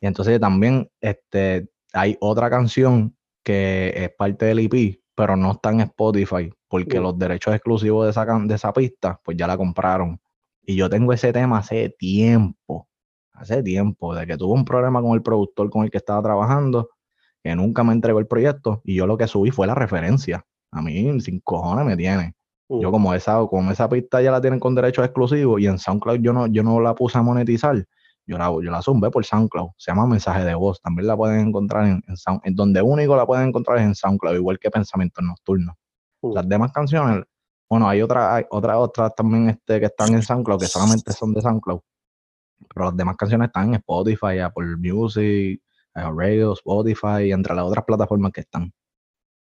[0.00, 5.70] Y entonces también este, hay otra canción que es parte del EP, pero no está
[5.70, 10.20] en Spotify, porque los derechos exclusivos de esa, de esa pista, pues ya la compraron.
[10.62, 12.88] Y yo tengo ese tema hace tiempo,
[13.32, 16.90] hace tiempo, de que tuve un problema con el productor con el que estaba trabajando,
[17.42, 20.44] que nunca me entregó el proyecto, y yo lo que subí fue la referencia.
[20.72, 22.34] A mí, sin cojones me tiene.
[22.68, 25.78] Yo Mm, como esa, como esa pista ya la tienen con derechos exclusivos y en
[25.78, 27.86] SoundCloud yo no, yo no la puse a monetizar,
[28.26, 29.70] yo la, yo la zumbé por SoundCloud.
[29.76, 30.80] Se llama mensaje de voz.
[30.80, 33.94] También la pueden encontrar en, en Sound, en donde único la pueden encontrar es en
[33.94, 35.76] SoundCloud, igual que Pensamientos Nocturnos.
[36.22, 37.24] mm, Las demás canciones,
[37.68, 41.32] bueno, hay otras, hay otras, otras también este, que están en SoundCloud, que solamente son
[41.34, 41.80] de SoundCloud.
[42.74, 45.62] Pero las demás canciones están en Spotify, Apple Music,
[45.94, 48.72] Radio, Spotify, y entre las otras plataformas que están.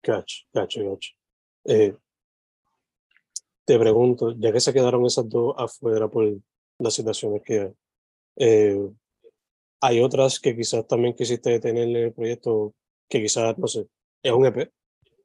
[0.02, 1.10] Cacho, cacho, cacho.
[1.64, 1.94] Eh,
[3.64, 6.26] te pregunto, ya que se quedaron esas dos afuera por
[6.78, 7.74] las situaciones que
[8.40, 8.90] eh,
[9.80, 12.74] hay otras que quizás también quisiste tener en el proyecto,
[13.08, 13.86] que quizás, no sé,
[14.22, 14.70] es un EP,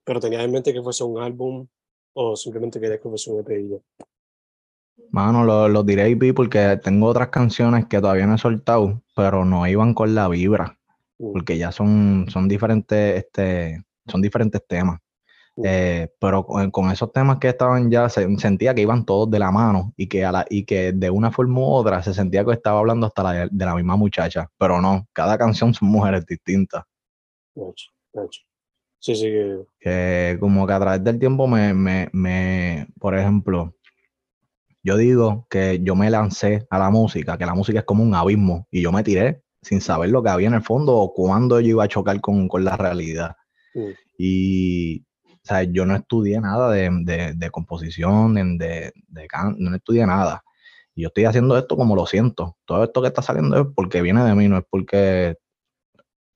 [0.03, 1.67] pero tenías en mente que fuese un álbum
[2.13, 3.77] o simplemente querías que fuese un EP y ya.
[5.09, 9.45] Mano, lo, lo diré IP porque tengo otras canciones que todavía no he soltado, pero
[9.45, 10.77] no iban con la vibra,
[11.17, 14.99] Mm, porque ya son, son diferentes, este, son diferentes temas.
[15.63, 19.39] Eh, pero con, con esos temas que estaban ya, se, sentía que iban todos de
[19.39, 22.43] la mano y que, a la, y que de una forma u otra se sentía
[22.43, 25.87] que estaba hablando hasta la, de, de la misma muchacha, pero no, cada canción son
[25.89, 26.83] mujeres distintas.
[27.55, 28.41] Cacho, cacho.
[28.99, 33.75] Sí, sí, que que como que a través del tiempo me, me, me, por ejemplo,
[34.81, 38.15] yo digo que yo me lancé a la música, que la música es como un
[38.15, 41.59] abismo, y yo me tiré sin saber lo que había en el fondo o cuándo
[41.59, 43.35] yo iba a chocar con, con la realidad.
[43.73, 45.04] mm, Y,
[45.45, 50.05] o sea, yo no estudié nada de, de, de composición, de, de, can- no estudié
[50.07, 50.43] nada.
[50.95, 52.57] Y yo estoy haciendo esto como lo siento.
[52.65, 55.37] Todo esto que está saliendo es porque viene de mí, no es porque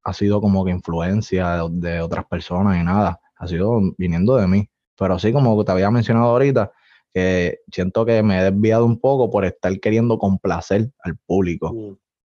[0.04, 3.20] ha sido como que influencia de, de otras personas y nada.
[3.38, 4.70] Ha sido viniendo de mí.
[4.98, 6.72] Pero sí, como te había mencionado ahorita,
[7.14, 11.72] que siento que me he desviado un poco por estar queriendo complacer al público.
[11.74, 11.94] mm,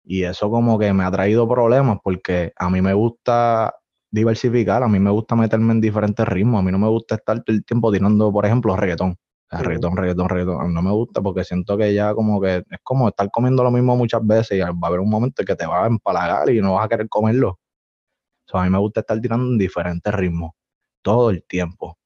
[0.04, 3.74] Y eso como que me ha traído problemas porque a mí me gusta
[4.10, 7.42] diversificar, a mí me gusta meterme en diferentes ritmos, a mí no me gusta estar
[7.42, 9.12] todo el tiempo tirando, por ejemplo, reggaetón.
[9.12, 9.16] O
[9.56, 10.74] sea, reggaetón, reggaetón, reggaetón.
[10.74, 13.96] No me gusta porque siento que ya como que es como estar comiendo lo mismo
[13.96, 16.60] muchas veces y va a haber un momento en que te va a empalagar y
[16.60, 17.50] no vas a querer comerlo.
[17.50, 20.52] O sea, a mí me gusta estar tirando en diferentes ritmos
[21.02, 21.98] todo el tiempo.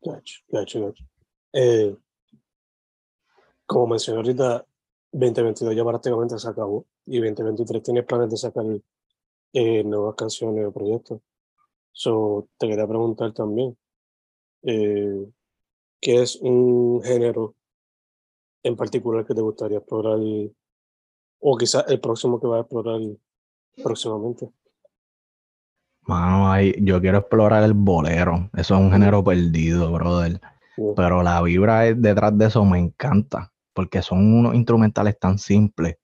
[0.00, 1.04] Gacho, gacho, gacho.
[1.52, 1.96] Eh,
[3.66, 4.64] como mencioné ahorita,
[5.12, 8.64] 2022 ya prácticamente se acabó y 2023 tiene planes de sacar
[9.52, 11.20] eh, nuevas canciones o proyectos.
[11.98, 13.76] So, te quería preguntar también,
[14.62, 15.26] eh,
[16.00, 17.56] ¿qué es un género
[18.62, 20.20] en particular que te gustaría explorar
[21.40, 23.00] o quizás el próximo que vas a explorar
[23.82, 24.48] próximamente?
[26.02, 28.48] Mano, ahí, yo quiero explorar el bolero.
[28.56, 30.40] Eso es un género perdido, brother.
[30.94, 35.96] Pero la vibra detrás de eso me encanta, porque son unos instrumentales tan simples,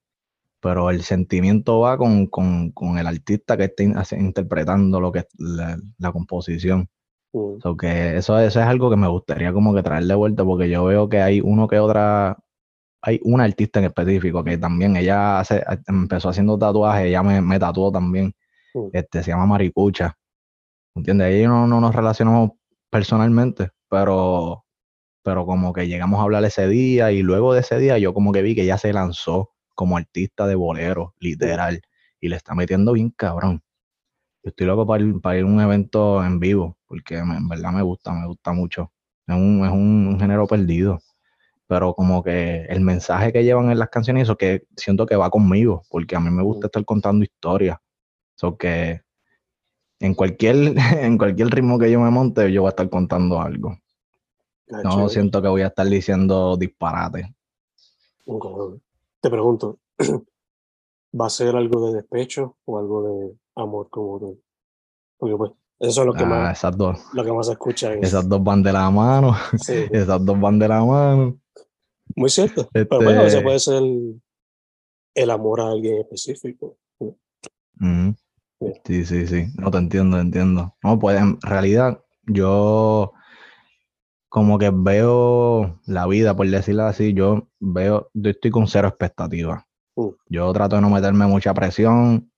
[0.64, 5.28] pero el sentimiento va con, con, con el artista que hace- interpretando lo que es
[5.38, 6.88] la, la composición.
[7.34, 10.44] Mm, So que eso, eso es algo que me gustaría como que traer de vuelta,
[10.44, 12.38] porque yo veo que hay uno que otra,
[13.02, 17.58] hay una artista en específico que también ella hace, empezó haciendo tatuajes, ella me, me
[17.60, 18.34] tatuó también,
[18.74, 20.16] mm, este, se llama Maricucha.
[20.94, 21.42] ¿Entiendes?
[21.42, 22.52] Yo no, no nos relacionamos
[22.90, 24.64] personalmente, pero,
[25.24, 28.32] pero como que llegamos a hablar ese día y luego de ese día yo como
[28.32, 31.82] que vi que ella se lanzó como artista de bolero, literal,
[32.20, 33.62] y le está metiendo bien cabrón.
[34.42, 37.72] Yo estoy loco para ir, para ir a un evento en vivo, porque en verdad
[37.72, 38.92] me gusta, me gusta mucho.
[39.26, 41.00] Es un, es un, un género perdido,
[41.66, 45.30] pero como que el mensaje que llevan en las canciones, eso que siento que va
[45.30, 47.78] conmigo, porque a mí me gusta estar contando historias.
[48.36, 49.00] So que
[50.00, 53.78] en cualquier, en cualquier ritmo que yo me monte, yo voy a estar contando algo.
[54.66, 57.26] gacho, No siento que voy a estar diciendo disparates.
[59.24, 59.78] Te pregunto,
[61.18, 64.38] ¿va a ser algo de despecho o algo de amor como tal?
[65.18, 67.94] Porque pues, eso es lo que Ah, más, esas dos, lo que más se escucha
[67.94, 71.40] esas dos van de la mano, sí, esas dos van de la mano.
[72.14, 72.68] muy cierto.
[72.70, 73.82] Pero bueno, a veces Este- puede ser
[75.14, 76.76] el amor a alguien específico.
[78.84, 79.46] Sí, sí, sí.
[79.56, 80.76] No te entiendo, te entiendo.
[80.82, 83.14] No, pues en realidad yo
[84.34, 89.62] como que veo la vida, por decirlo así, yo veo, yo estoy con cero expectativas.
[89.94, 90.08] Mm.
[90.28, 92.32] Yo trato de no meterme mucha presión,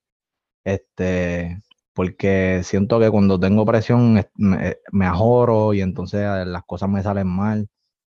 [0.62, 1.62] este,
[1.94, 6.90] porque siento que cuando tengo presión es- me, me ajoro y entonces eh, las cosas
[6.90, 7.66] me salen mal.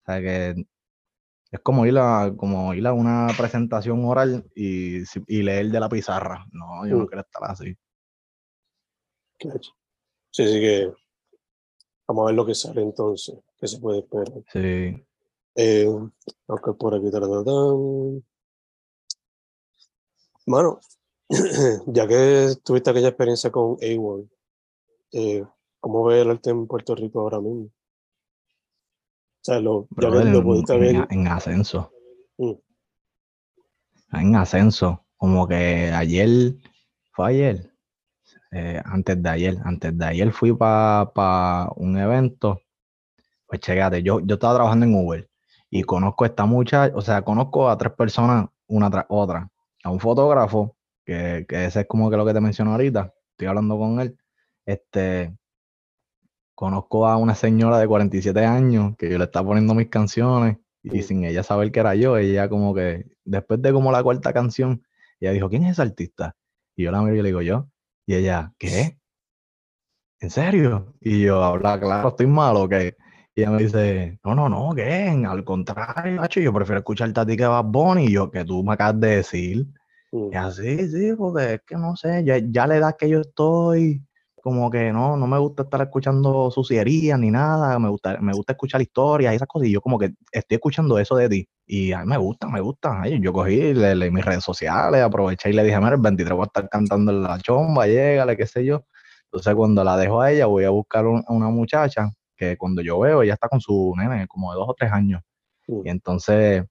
[0.03, 0.67] O sea que
[1.51, 5.89] es como ir a, como ir a una presentación oral y, y leer de la
[5.89, 6.45] pizarra.
[6.53, 7.07] No, yo no Mm.
[7.07, 7.75] quiero estar así.
[9.39, 10.93] Sí, sí que
[12.07, 14.29] vamos a ver lo que sale entonces, que se puede esperar.
[14.53, 15.05] Sí.
[15.57, 15.87] Eh,
[16.49, 17.11] aunque por aquí.
[20.47, 20.81] Mano,
[21.87, 24.29] ya que tuviste aquella experiencia con A1,
[25.13, 25.45] eh,
[25.79, 27.65] ¿cómo ves el arte en Puerto Rico ahora mismo?
[27.65, 31.07] O sea, lo, ya en, pudiste en- ver.
[31.11, 31.93] en ascenso.
[32.39, 32.53] Mm.
[34.13, 35.07] En ascenso.
[35.17, 36.55] Como que ayer,
[37.13, 37.73] fue ayer,
[38.53, 42.61] eh, antes de ayer, antes de ayer fui para un evento.
[43.51, 45.29] Pues checate, yo, yo estaba trabajando en Uber
[45.71, 49.51] y conozco a esta muchacha, o sea, conozco a tres personas una tras otra.
[49.83, 53.49] A un fotógrafo, que, que ese es como que lo que te menciono ahorita, estoy
[53.49, 54.17] hablando con él.
[54.65, 55.37] Este,
[56.55, 61.03] conozco a una señora de 47 años que yo le estaba poniendo mis canciones y
[61.03, 64.85] sin ella saber que era yo, ella como que, después de como la cuarta canción,
[65.19, 66.37] ella dijo, ¿quién es ese artista?
[66.77, 67.69] Y yo la miro y le digo, yo.
[68.07, 68.97] Y ella, ¿qué?
[70.21, 70.95] ¿En serio?
[71.01, 72.95] Y yo, habla claro, estoy malo, ¿qué?
[73.35, 75.09] Y ella me dice, no, no, no, ¿qué?
[75.27, 78.07] Al contrario, macho, yo prefiero escucharte a ti que Bad Bunny.
[78.07, 79.67] Y yo, que tú me acabas de decir.
[80.13, 80.29] Mm.
[80.33, 84.03] Y así, sí, porque es que no sé, ya, ya la edad que yo estoy,
[84.43, 88.55] como que no, no me gusta estar escuchando sucierías ni nada, me gusta, me gusta
[88.55, 91.93] escuchar historias y esas cosas, y yo como que estoy escuchando eso de ti, y
[91.93, 95.51] a mí me gusta, me gusta, Ay, yo cogí, le, leí mis redes sociales, aproveché
[95.51, 98.47] y le dije, mira, el 23 voy a estar cantando en la chomba, llégale, qué
[98.47, 98.85] sé yo,
[99.27, 102.11] entonces cuando la dejo a ella, voy a buscar un- a una muchacha,
[102.41, 105.23] que cuando yo veo, ella está con su nene, como de dos o tres años,
[105.71, 105.83] Mm.
[105.87, 106.65] y entonces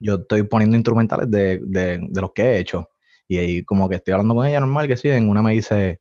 [0.00, 2.88] yo estoy poniendo instrumentales de, de, de los que he hecho.
[3.28, 6.00] Y ahí como que estoy hablando con ella normal, que sí, en una me dice,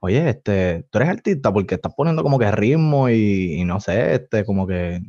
[0.00, 4.14] oye, este, tú eres artista porque estás poniendo como que ritmo y, y no sé,
[4.16, 5.00] este, como que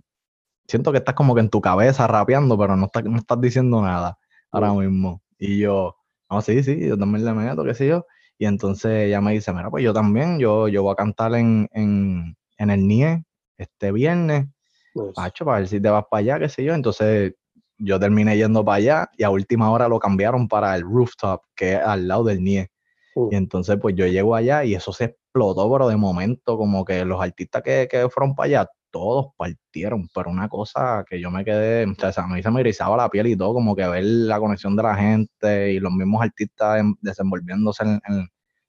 [0.68, 3.82] siento que estás como que en tu cabeza rapeando, pero no, estás no estás diciendo
[3.82, 4.18] nada
[4.52, 5.22] ahora mismo.
[5.40, 5.96] Y yo,
[6.30, 8.06] no, sí, sí, yo también le meto, qué sé yo.
[8.38, 11.70] Y entonces ella me dice, mira, pues yo también, yo, yo voy a cantar en,
[11.74, 13.24] en, en el NIE
[13.58, 14.48] este viernes
[14.96, 15.14] Nice.
[15.16, 16.74] Pacho, para ver si te vas para allá, qué sé yo.
[16.76, 17.34] Entonces
[17.80, 21.74] yo terminé yendo para allá y a última hora lo cambiaron para el rooftop, que
[21.74, 22.70] es al lado del NIE.
[23.16, 23.28] Mm.
[23.32, 27.04] Y entonces pues yo llego allá y eso se explotó, pero de momento como que
[27.06, 31.44] los artistas que, que fueron para allá, todos partieron, pero una cosa que yo me
[31.44, 34.04] quedé, o sea, a mí se me erizaba la piel y todo, como que ver
[34.04, 38.28] la conexión de la gente y los mismos artistas en- desenvolviéndose en, en-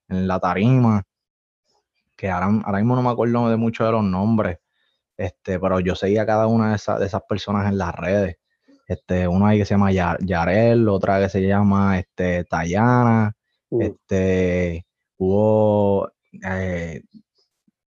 [0.09, 1.03] en la tarima,
[2.17, 4.59] que ahora, ahora mismo no me acuerdo de mucho de los nombres,
[5.17, 8.37] este, pero yo seguía a cada una de esas, de esas personas en las redes.
[8.87, 13.33] Este, uno ahí que se llama Ya- Yarel, otra que se llama este, Tayana,
[13.71, 13.81] Mm.
[13.83, 14.87] este,
[15.17, 16.11] hubo
[16.47, 17.03] eh,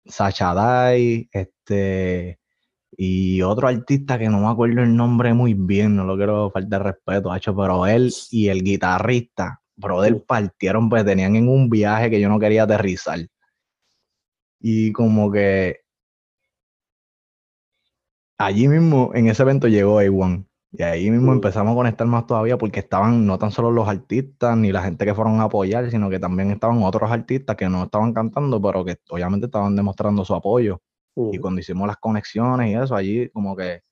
[0.04, 2.38] Sacha Day, este,
[2.96, 6.82] y otro artista que no me acuerdo el nombre muy bien, no lo quiero faltar
[6.82, 10.20] respeto, hecho, pero él y el guitarrista, brother, Mm.
[10.26, 13.20] partieron, pues tenían en un viaje que yo no quería aterrizar.
[14.62, 15.80] Y como que
[18.38, 20.46] allí mismo, en ese evento llegó A1.
[20.72, 21.34] Y ahí mismo Mm.
[21.34, 25.04] empezamos a conectar más todavía porque estaban no tan solo los artistas ni la gente
[25.04, 28.84] que fueron a apoyar, sino que también estaban otros artistas que no estaban cantando, pero
[28.84, 30.80] que obviamente estaban demostrando su apoyo.
[31.16, 31.40] Y Mm.
[31.40, 33.82] cuando hicimos las conexiones y eso, allí como que,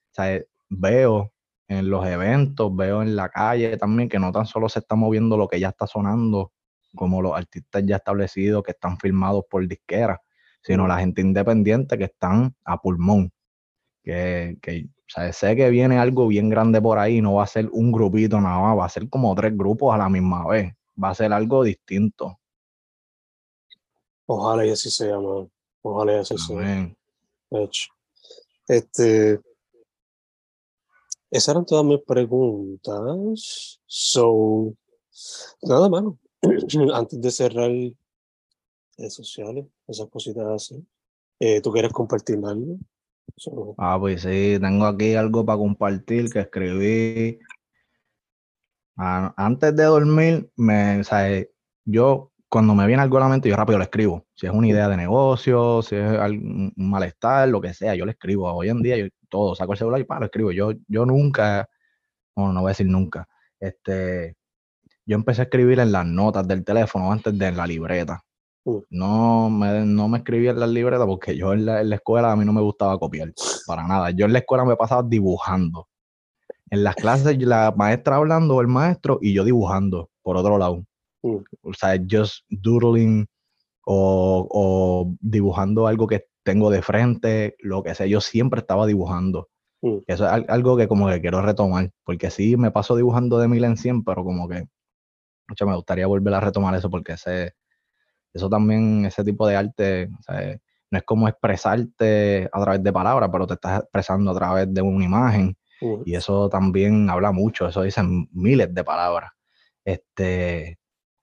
[0.71, 1.33] veo
[1.69, 5.37] en los eventos, veo en la calle también que no tan solo se está moviendo
[5.37, 6.53] lo que ya está sonando,
[6.95, 10.19] como los artistas ya establecidos que están firmados por disqueras,
[10.69, 13.33] sino la gente independiente que están a pulmón.
[14.03, 17.47] Que, que, o sea, sé que viene algo bien grande por ahí, no va a
[17.47, 20.75] ser un grupito nada más, va a ser como tres grupos a la misma vez,
[21.03, 22.39] va a ser algo distinto.
[24.27, 25.51] Ojalá y así sea, man.
[25.81, 26.59] Ojalá y así sea.
[26.59, 26.97] Amén.
[27.51, 27.89] Hecho.
[28.67, 29.41] Este,
[31.31, 33.81] esas eran todas mis preguntas.
[33.87, 34.75] So,
[35.63, 36.19] nada, mano.
[36.93, 37.71] Antes de cerrar
[39.07, 40.87] sociales, esas cositas así.
[41.41, 42.79] Eh, ¿Tú quieres compartir algo?
[43.79, 47.39] Ah, pues sí, tengo aquí algo para compartir que escribí.
[48.97, 51.51] Ah, antes de dormir, me, o eh,
[51.85, 54.27] yo cuando me viene algo a la mente, yo rápido lo escribo.
[54.35, 58.11] Si es una idea de negocio, si es un malestar, lo que sea, yo lo
[58.11, 58.51] escribo.
[58.53, 60.53] Hoy en día yo todo, saco el celular y para, lo escribo.
[60.53, 61.69] Yo, yo nunca,
[62.35, 63.29] bueno, no voy a decir nunca,
[63.61, 64.37] este,
[65.07, 68.25] yo empecé a escribir en las notas del teléfono antes de en la libreta.
[68.69, 68.79] Mm.
[68.91, 72.33] No me, no me escribía en las libretas porque yo en la, en la escuela
[72.33, 73.33] a mí no me gustaba copiar,
[73.67, 74.11] para nada.
[74.11, 75.89] Yo en la escuela me pasaba dibujando.
[76.71, 80.85] En las clases la maestra hablando o el maestro y yo dibujando por otro lado.
[81.23, 81.37] Mm.
[81.63, 83.27] O sea, just doodling
[83.87, 88.07] o, o dibujando algo que tengo de frente, lo que sea.
[88.07, 89.49] Yo siempre estaba dibujando.
[89.81, 89.99] Mm.
[90.07, 93.49] Eso es al- algo que como que quiero retomar, porque sí me paso dibujando de
[93.49, 94.65] mil en cien, pero como que
[95.49, 97.55] mucho me gustaría volver a retomar eso porque ese,
[98.33, 100.59] eso también, ese tipo de arte, o sea,
[100.91, 104.83] no es como expresarte a través de palabras, pero te estás expresando a través de
[104.83, 105.57] una imagen
[106.05, 109.31] y eso también habla mucho, eso dicen miles de palabras.
[109.85, 110.79] Este,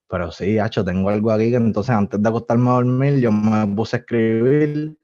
[0.07, 3.67] pero sí, hacho, tengo algo aquí que entonces antes de acostarme a dormir, yo me
[3.75, 4.97] puse a escribir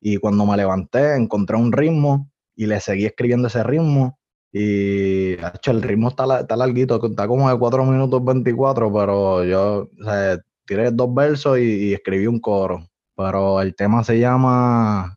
[0.00, 4.18] y cuando me levanté encontré un ritmo y le seguí escribiendo ese ritmo.
[4.52, 9.90] Y hacho, el ritmo está, está larguito, está como de 4 minutos 24, pero yo
[10.00, 12.88] o sea, tiré dos versos y, y escribí un coro.
[13.16, 15.16] Pero el tema se llama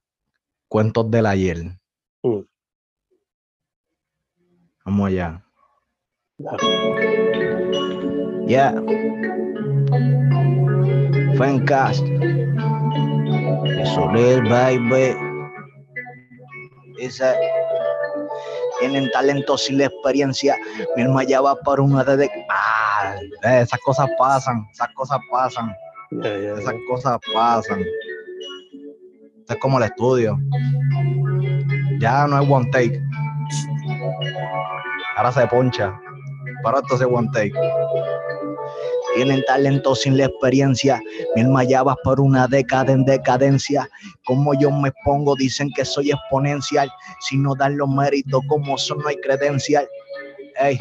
[0.68, 1.64] Cuentos del ayer.
[2.24, 2.41] Mm.
[4.86, 5.43] Vamos allá.
[8.48, 8.74] Yeah.
[11.38, 12.06] Fencast.
[13.66, 15.16] Eso es, baby.
[17.00, 17.36] Esa.
[18.80, 20.57] Tienen talento sin la experiencia.
[20.95, 22.30] Mi alma ya va por una de.
[22.49, 24.67] Ah, eh, esas cosas pasan.
[24.71, 25.75] Esas cosas pasan.
[26.23, 27.82] Esas cosas pasan.
[29.39, 30.38] Esto es como el estudio.
[31.99, 33.01] Ya no hay one take.
[35.15, 35.99] Ahora se poncha.
[36.63, 37.53] Pero esto es one take.
[39.18, 41.01] Tienen talento sin la experiencia.
[41.36, 43.89] Mi alma por una década en decadencia.
[44.28, 46.88] Como yo me pongo, dicen que soy exponencial.
[47.22, 49.88] Si no dan los méritos como son, no hay credencial.
[50.61, 50.78] Ey,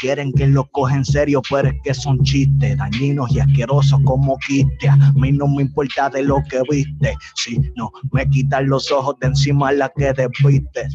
[0.00, 4.38] quieren que los coja en serio, pero es que son chistes dañinos y asquerosos como
[4.38, 4.88] quiste.
[4.88, 9.16] A mí no me importa de lo que viste, si no me quitan los ojos
[9.20, 10.88] de encima la que desviste.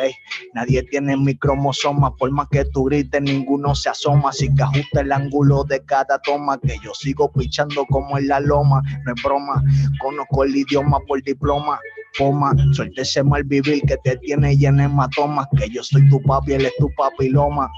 [0.00, 0.12] Ey,
[0.54, 4.30] nadie tiene mi cromosoma, por más que tú grites, ninguno se asoma.
[4.30, 8.40] Así que ajusta el ángulo de cada toma, que yo sigo pichando como en la
[8.40, 8.80] loma.
[9.04, 9.62] No es broma,
[10.00, 11.80] conozco el idioma por diploma.
[12.16, 16.20] Poma, suelte ese mal vivir que te tiene lleno de hematomas, que yo soy tu
[16.22, 17.70] papi, él es tu papiloma.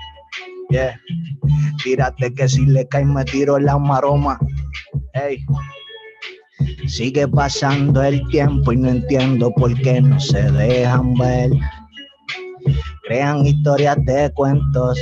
[0.70, 0.94] Yeah.
[1.82, 4.38] Tírate que si le cae me tiro la maroma.
[5.14, 5.44] Ey.
[6.86, 11.50] Sigue pasando el tiempo y no entiendo por qué no se dejan ver.
[13.04, 14.98] Crean historias de cuentos,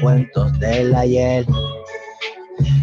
[0.00, 1.44] cuentos del ayer.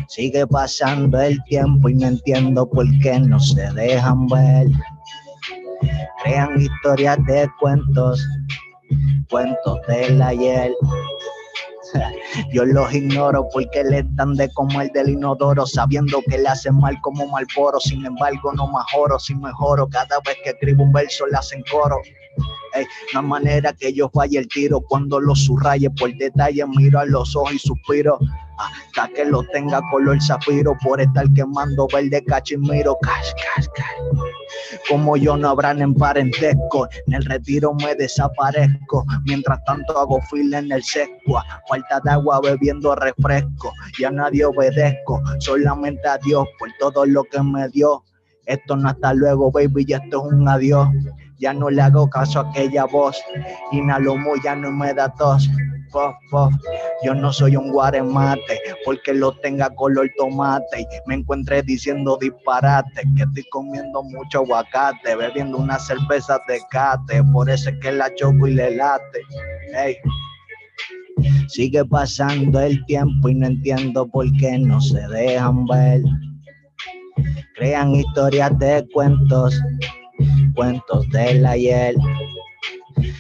[0.08, 4.68] Sigue pasando el tiempo y no entiendo por qué no se dejan ver.
[6.24, 8.24] Crean historias de cuentos,
[9.30, 10.72] cuentos del ayer.
[12.54, 16.78] Yo los ignoro porque les dan de como el del inodoro, sabiendo que le hacen
[16.78, 17.80] mal como malboro.
[17.80, 19.88] Sin embargo, no mejoro, si mejoro.
[19.90, 21.98] Cada vez que escribo un verso, le hacen coro.
[22.74, 26.66] Ey, no hay manera que yo falle el tiro cuando lo subraye por detalle.
[26.68, 28.20] Miro a los ojos y suspiro
[28.58, 32.98] hasta que lo tenga color zafiro por estar quemando verde cachimiro.
[33.02, 33.32] Cash.
[34.90, 39.06] Como yo no habrán en parentesco, en el retiro me desaparezco.
[39.26, 43.74] Mientras tanto hago fila en el sesco, falta de agua bebiendo refresco.
[43.98, 48.04] Y a nadie obedezco, solamente a Dios por todo lo que me dio.
[48.46, 50.88] Esto no hasta luego, baby, y esto es un adiós.
[51.42, 53.22] Ya no le hago caso a aquella voz.
[53.72, 55.50] Inhalo muy, ya no me da tos.
[55.92, 56.54] Puff, puff.
[57.04, 63.02] Yo no soy un guaremate porque lo tenga color tomate y me encuentré diciendo disparate
[63.18, 68.14] que estoy comiendo mucho aguacate, bebiendo una cerveza de cate, por eso es que la
[68.16, 69.22] choco y le late.
[69.76, 69.98] Ey.
[71.48, 76.02] Sigue pasando el tiempo y no entiendo por qué no se dejan ver.
[77.56, 79.60] Crean historias de cuentos,
[80.54, 81.96] cuentos del ayer.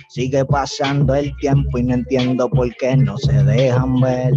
[0.09, 4.33] Sigue pasando el tiempo y no entiendo por qué no se dejan ver.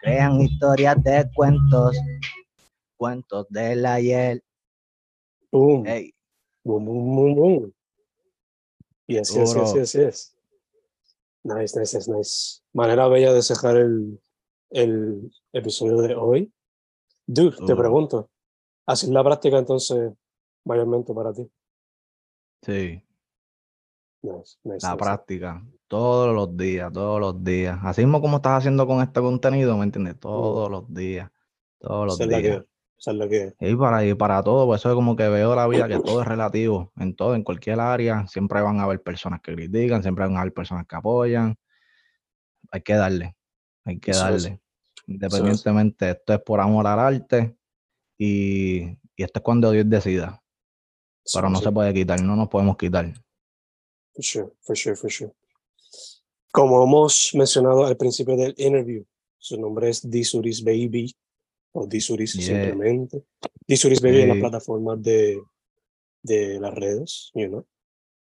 [0.00, 1.96] Crean historias de cuentos,
[2.96, 4.42] cuentos del ayer.
[5.50, 5.86] Boom.
[5.86, 6.12] Ey,
[6.66, 7.72] Boom, boom, boom, boom.
[9.06, 10.36] Yes, yes, yes, yes, yes.
[11.44, 12.60] Nice, nice, nice, nice.
[12.72, 14.20] Manera bella de cerrar el,
[14.70, 16.52] el episodio de hoy.
[17.24, 18.30] Dude, te pregunto,
[18.84, 20.12] ¿haces la práctica entonces
[20.66, 21.50] mayormente para ti?
[22.62, 23.02] sí,
[24.22, 24.96] Nice, nice, la nice.
[24.96, 25.64] práctica.
[25.88, 27.78] Todos los días, todos los días.
[27.84, 30.18] Así mismo como estás haciendo con este contenido, ¿me entiendes?
[30.18, 31.30] Todos los días,
[31.78, 32.64] todos los días.
[32.98, 33.54] es la que.
[33.60, 36.22] Y para, y para todo, por eso es como que veo la vida que todo
[36.22, 40.24] es relativo, en todo, en cualquier área, siempre van a haber personas que critican, siempre
[40.26, 41.56] van a haber personas que apoyan.
[42.70, 43.36] Hay que darle,
[43.84, 44.44] hay que Eso es.
[44.44, 44.60] darle.
[45.06, 47.56] Independientemente, esto es por amor al arte
[48.18, 48.82] y,
[49.16, 50.42] y esto es cuando Dios decida,
[51.32, 53.12] pero no sí, se puede quitar, no nos podemos quitar.
[54.14, 55.32] For sure, for sure, for sure.
[56.52, 59.04] Como hemos mencionado al principio del interview,
[59.38, 61.14] su nombre es Disuris Baby
[61.72, 62.46] o Disuris Yeah.
[62.46, 63.24] simplemente.
[63.66, 64.40] Disuris Baby en las Sí.
[64.40, 65.40] plataformas de,
[66.22, 67.66] de las redes, you know.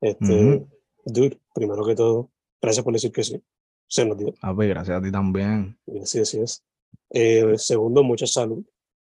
[0.01, 0.69] Este, Ujú.
[1.05, 2.31] dude, primero que todo,
[2.61, 3.41] gracias por decir que sí.
[3.87, 4.35] Se nos dio.
[4.43, 5.79] Ah, pues, gracias a ti también.
[5.87, 6.63] Y así, es.
[7.11, 8.65] Eh, segundo, mucha salud,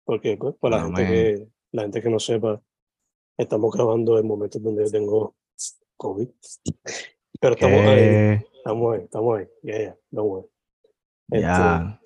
[0.04, 2.62] porque pues, para la gente, que, la gente que no sepa,
[3.38, 5.36] estamos grabando en momentos donde yo tengo
[5.96, 6.28] COVID.
[7.40, 9.46] Pero estamos ahí, estamos ahí, estamos ahí.
[9.62, 10.48] Yeah, yeah, don't worry.
[11.28, 12.00] Ya.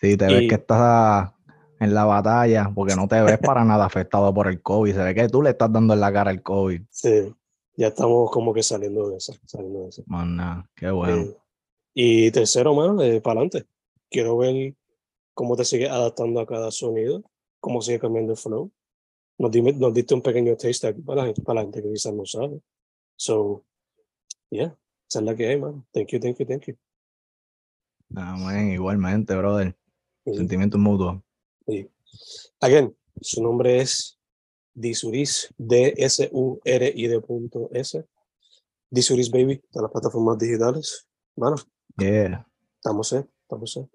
[0.00, 1.32] Sí, te ves que estás
[1.80, 4.94] en la batalla porque no te ves para nada afectado por el COVID.
[4.94, 6.82] Se ve que tú le estás dando en la cara al COVID.
[6.90, 7.34] Sí,
[7.76, 10.04] ya estamos como que saliendo de eso, saliendo de eso.
[10.06, 11.22] Nada, qué bueno.
[11.22, 11.36] Eh,
[11.94, 13.66] y tercero, mano, para adelante.
[14.10, 14.74] Quiero ver
[15.34, 17.22] cómo te sigues adaptando a cada sonido,
[17.60, 18.70] cómo sigue cambiando el flow.
[19.38, 21.90] Nos, dime- nos diste un pequeño taste aquí para la gente, para la gente que
[21.92, 22.60] quizás no sabe.
[23.16, 23.64] So,
[24.50, 24.76] yeah,
[25.08, 25.86] esa es la que hay, mano.
[25.92, 26.76] Thank you, thank you, thank you.
[28.14, 29.76] Amén, igualmente, brother.
[30.24, 31.20] Y- Sentimientos mutuos.
[31.66, 31.88] y-
[32.60, 34.18] again, su nombre es
[34.72, 38.04] Disuris, D-S-U-R-I-D punto S.
[38.90, 41.06] Disuris Baby, de las plataformas digitales.
[41.36, 41.56] Mano,
[41.98, 42.46] Yeah.
[42.76, 43.88] estamos, eh, estamos, eh.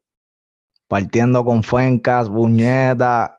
[0.87, 3.38] Partiendo con Fuencas, Buñeta.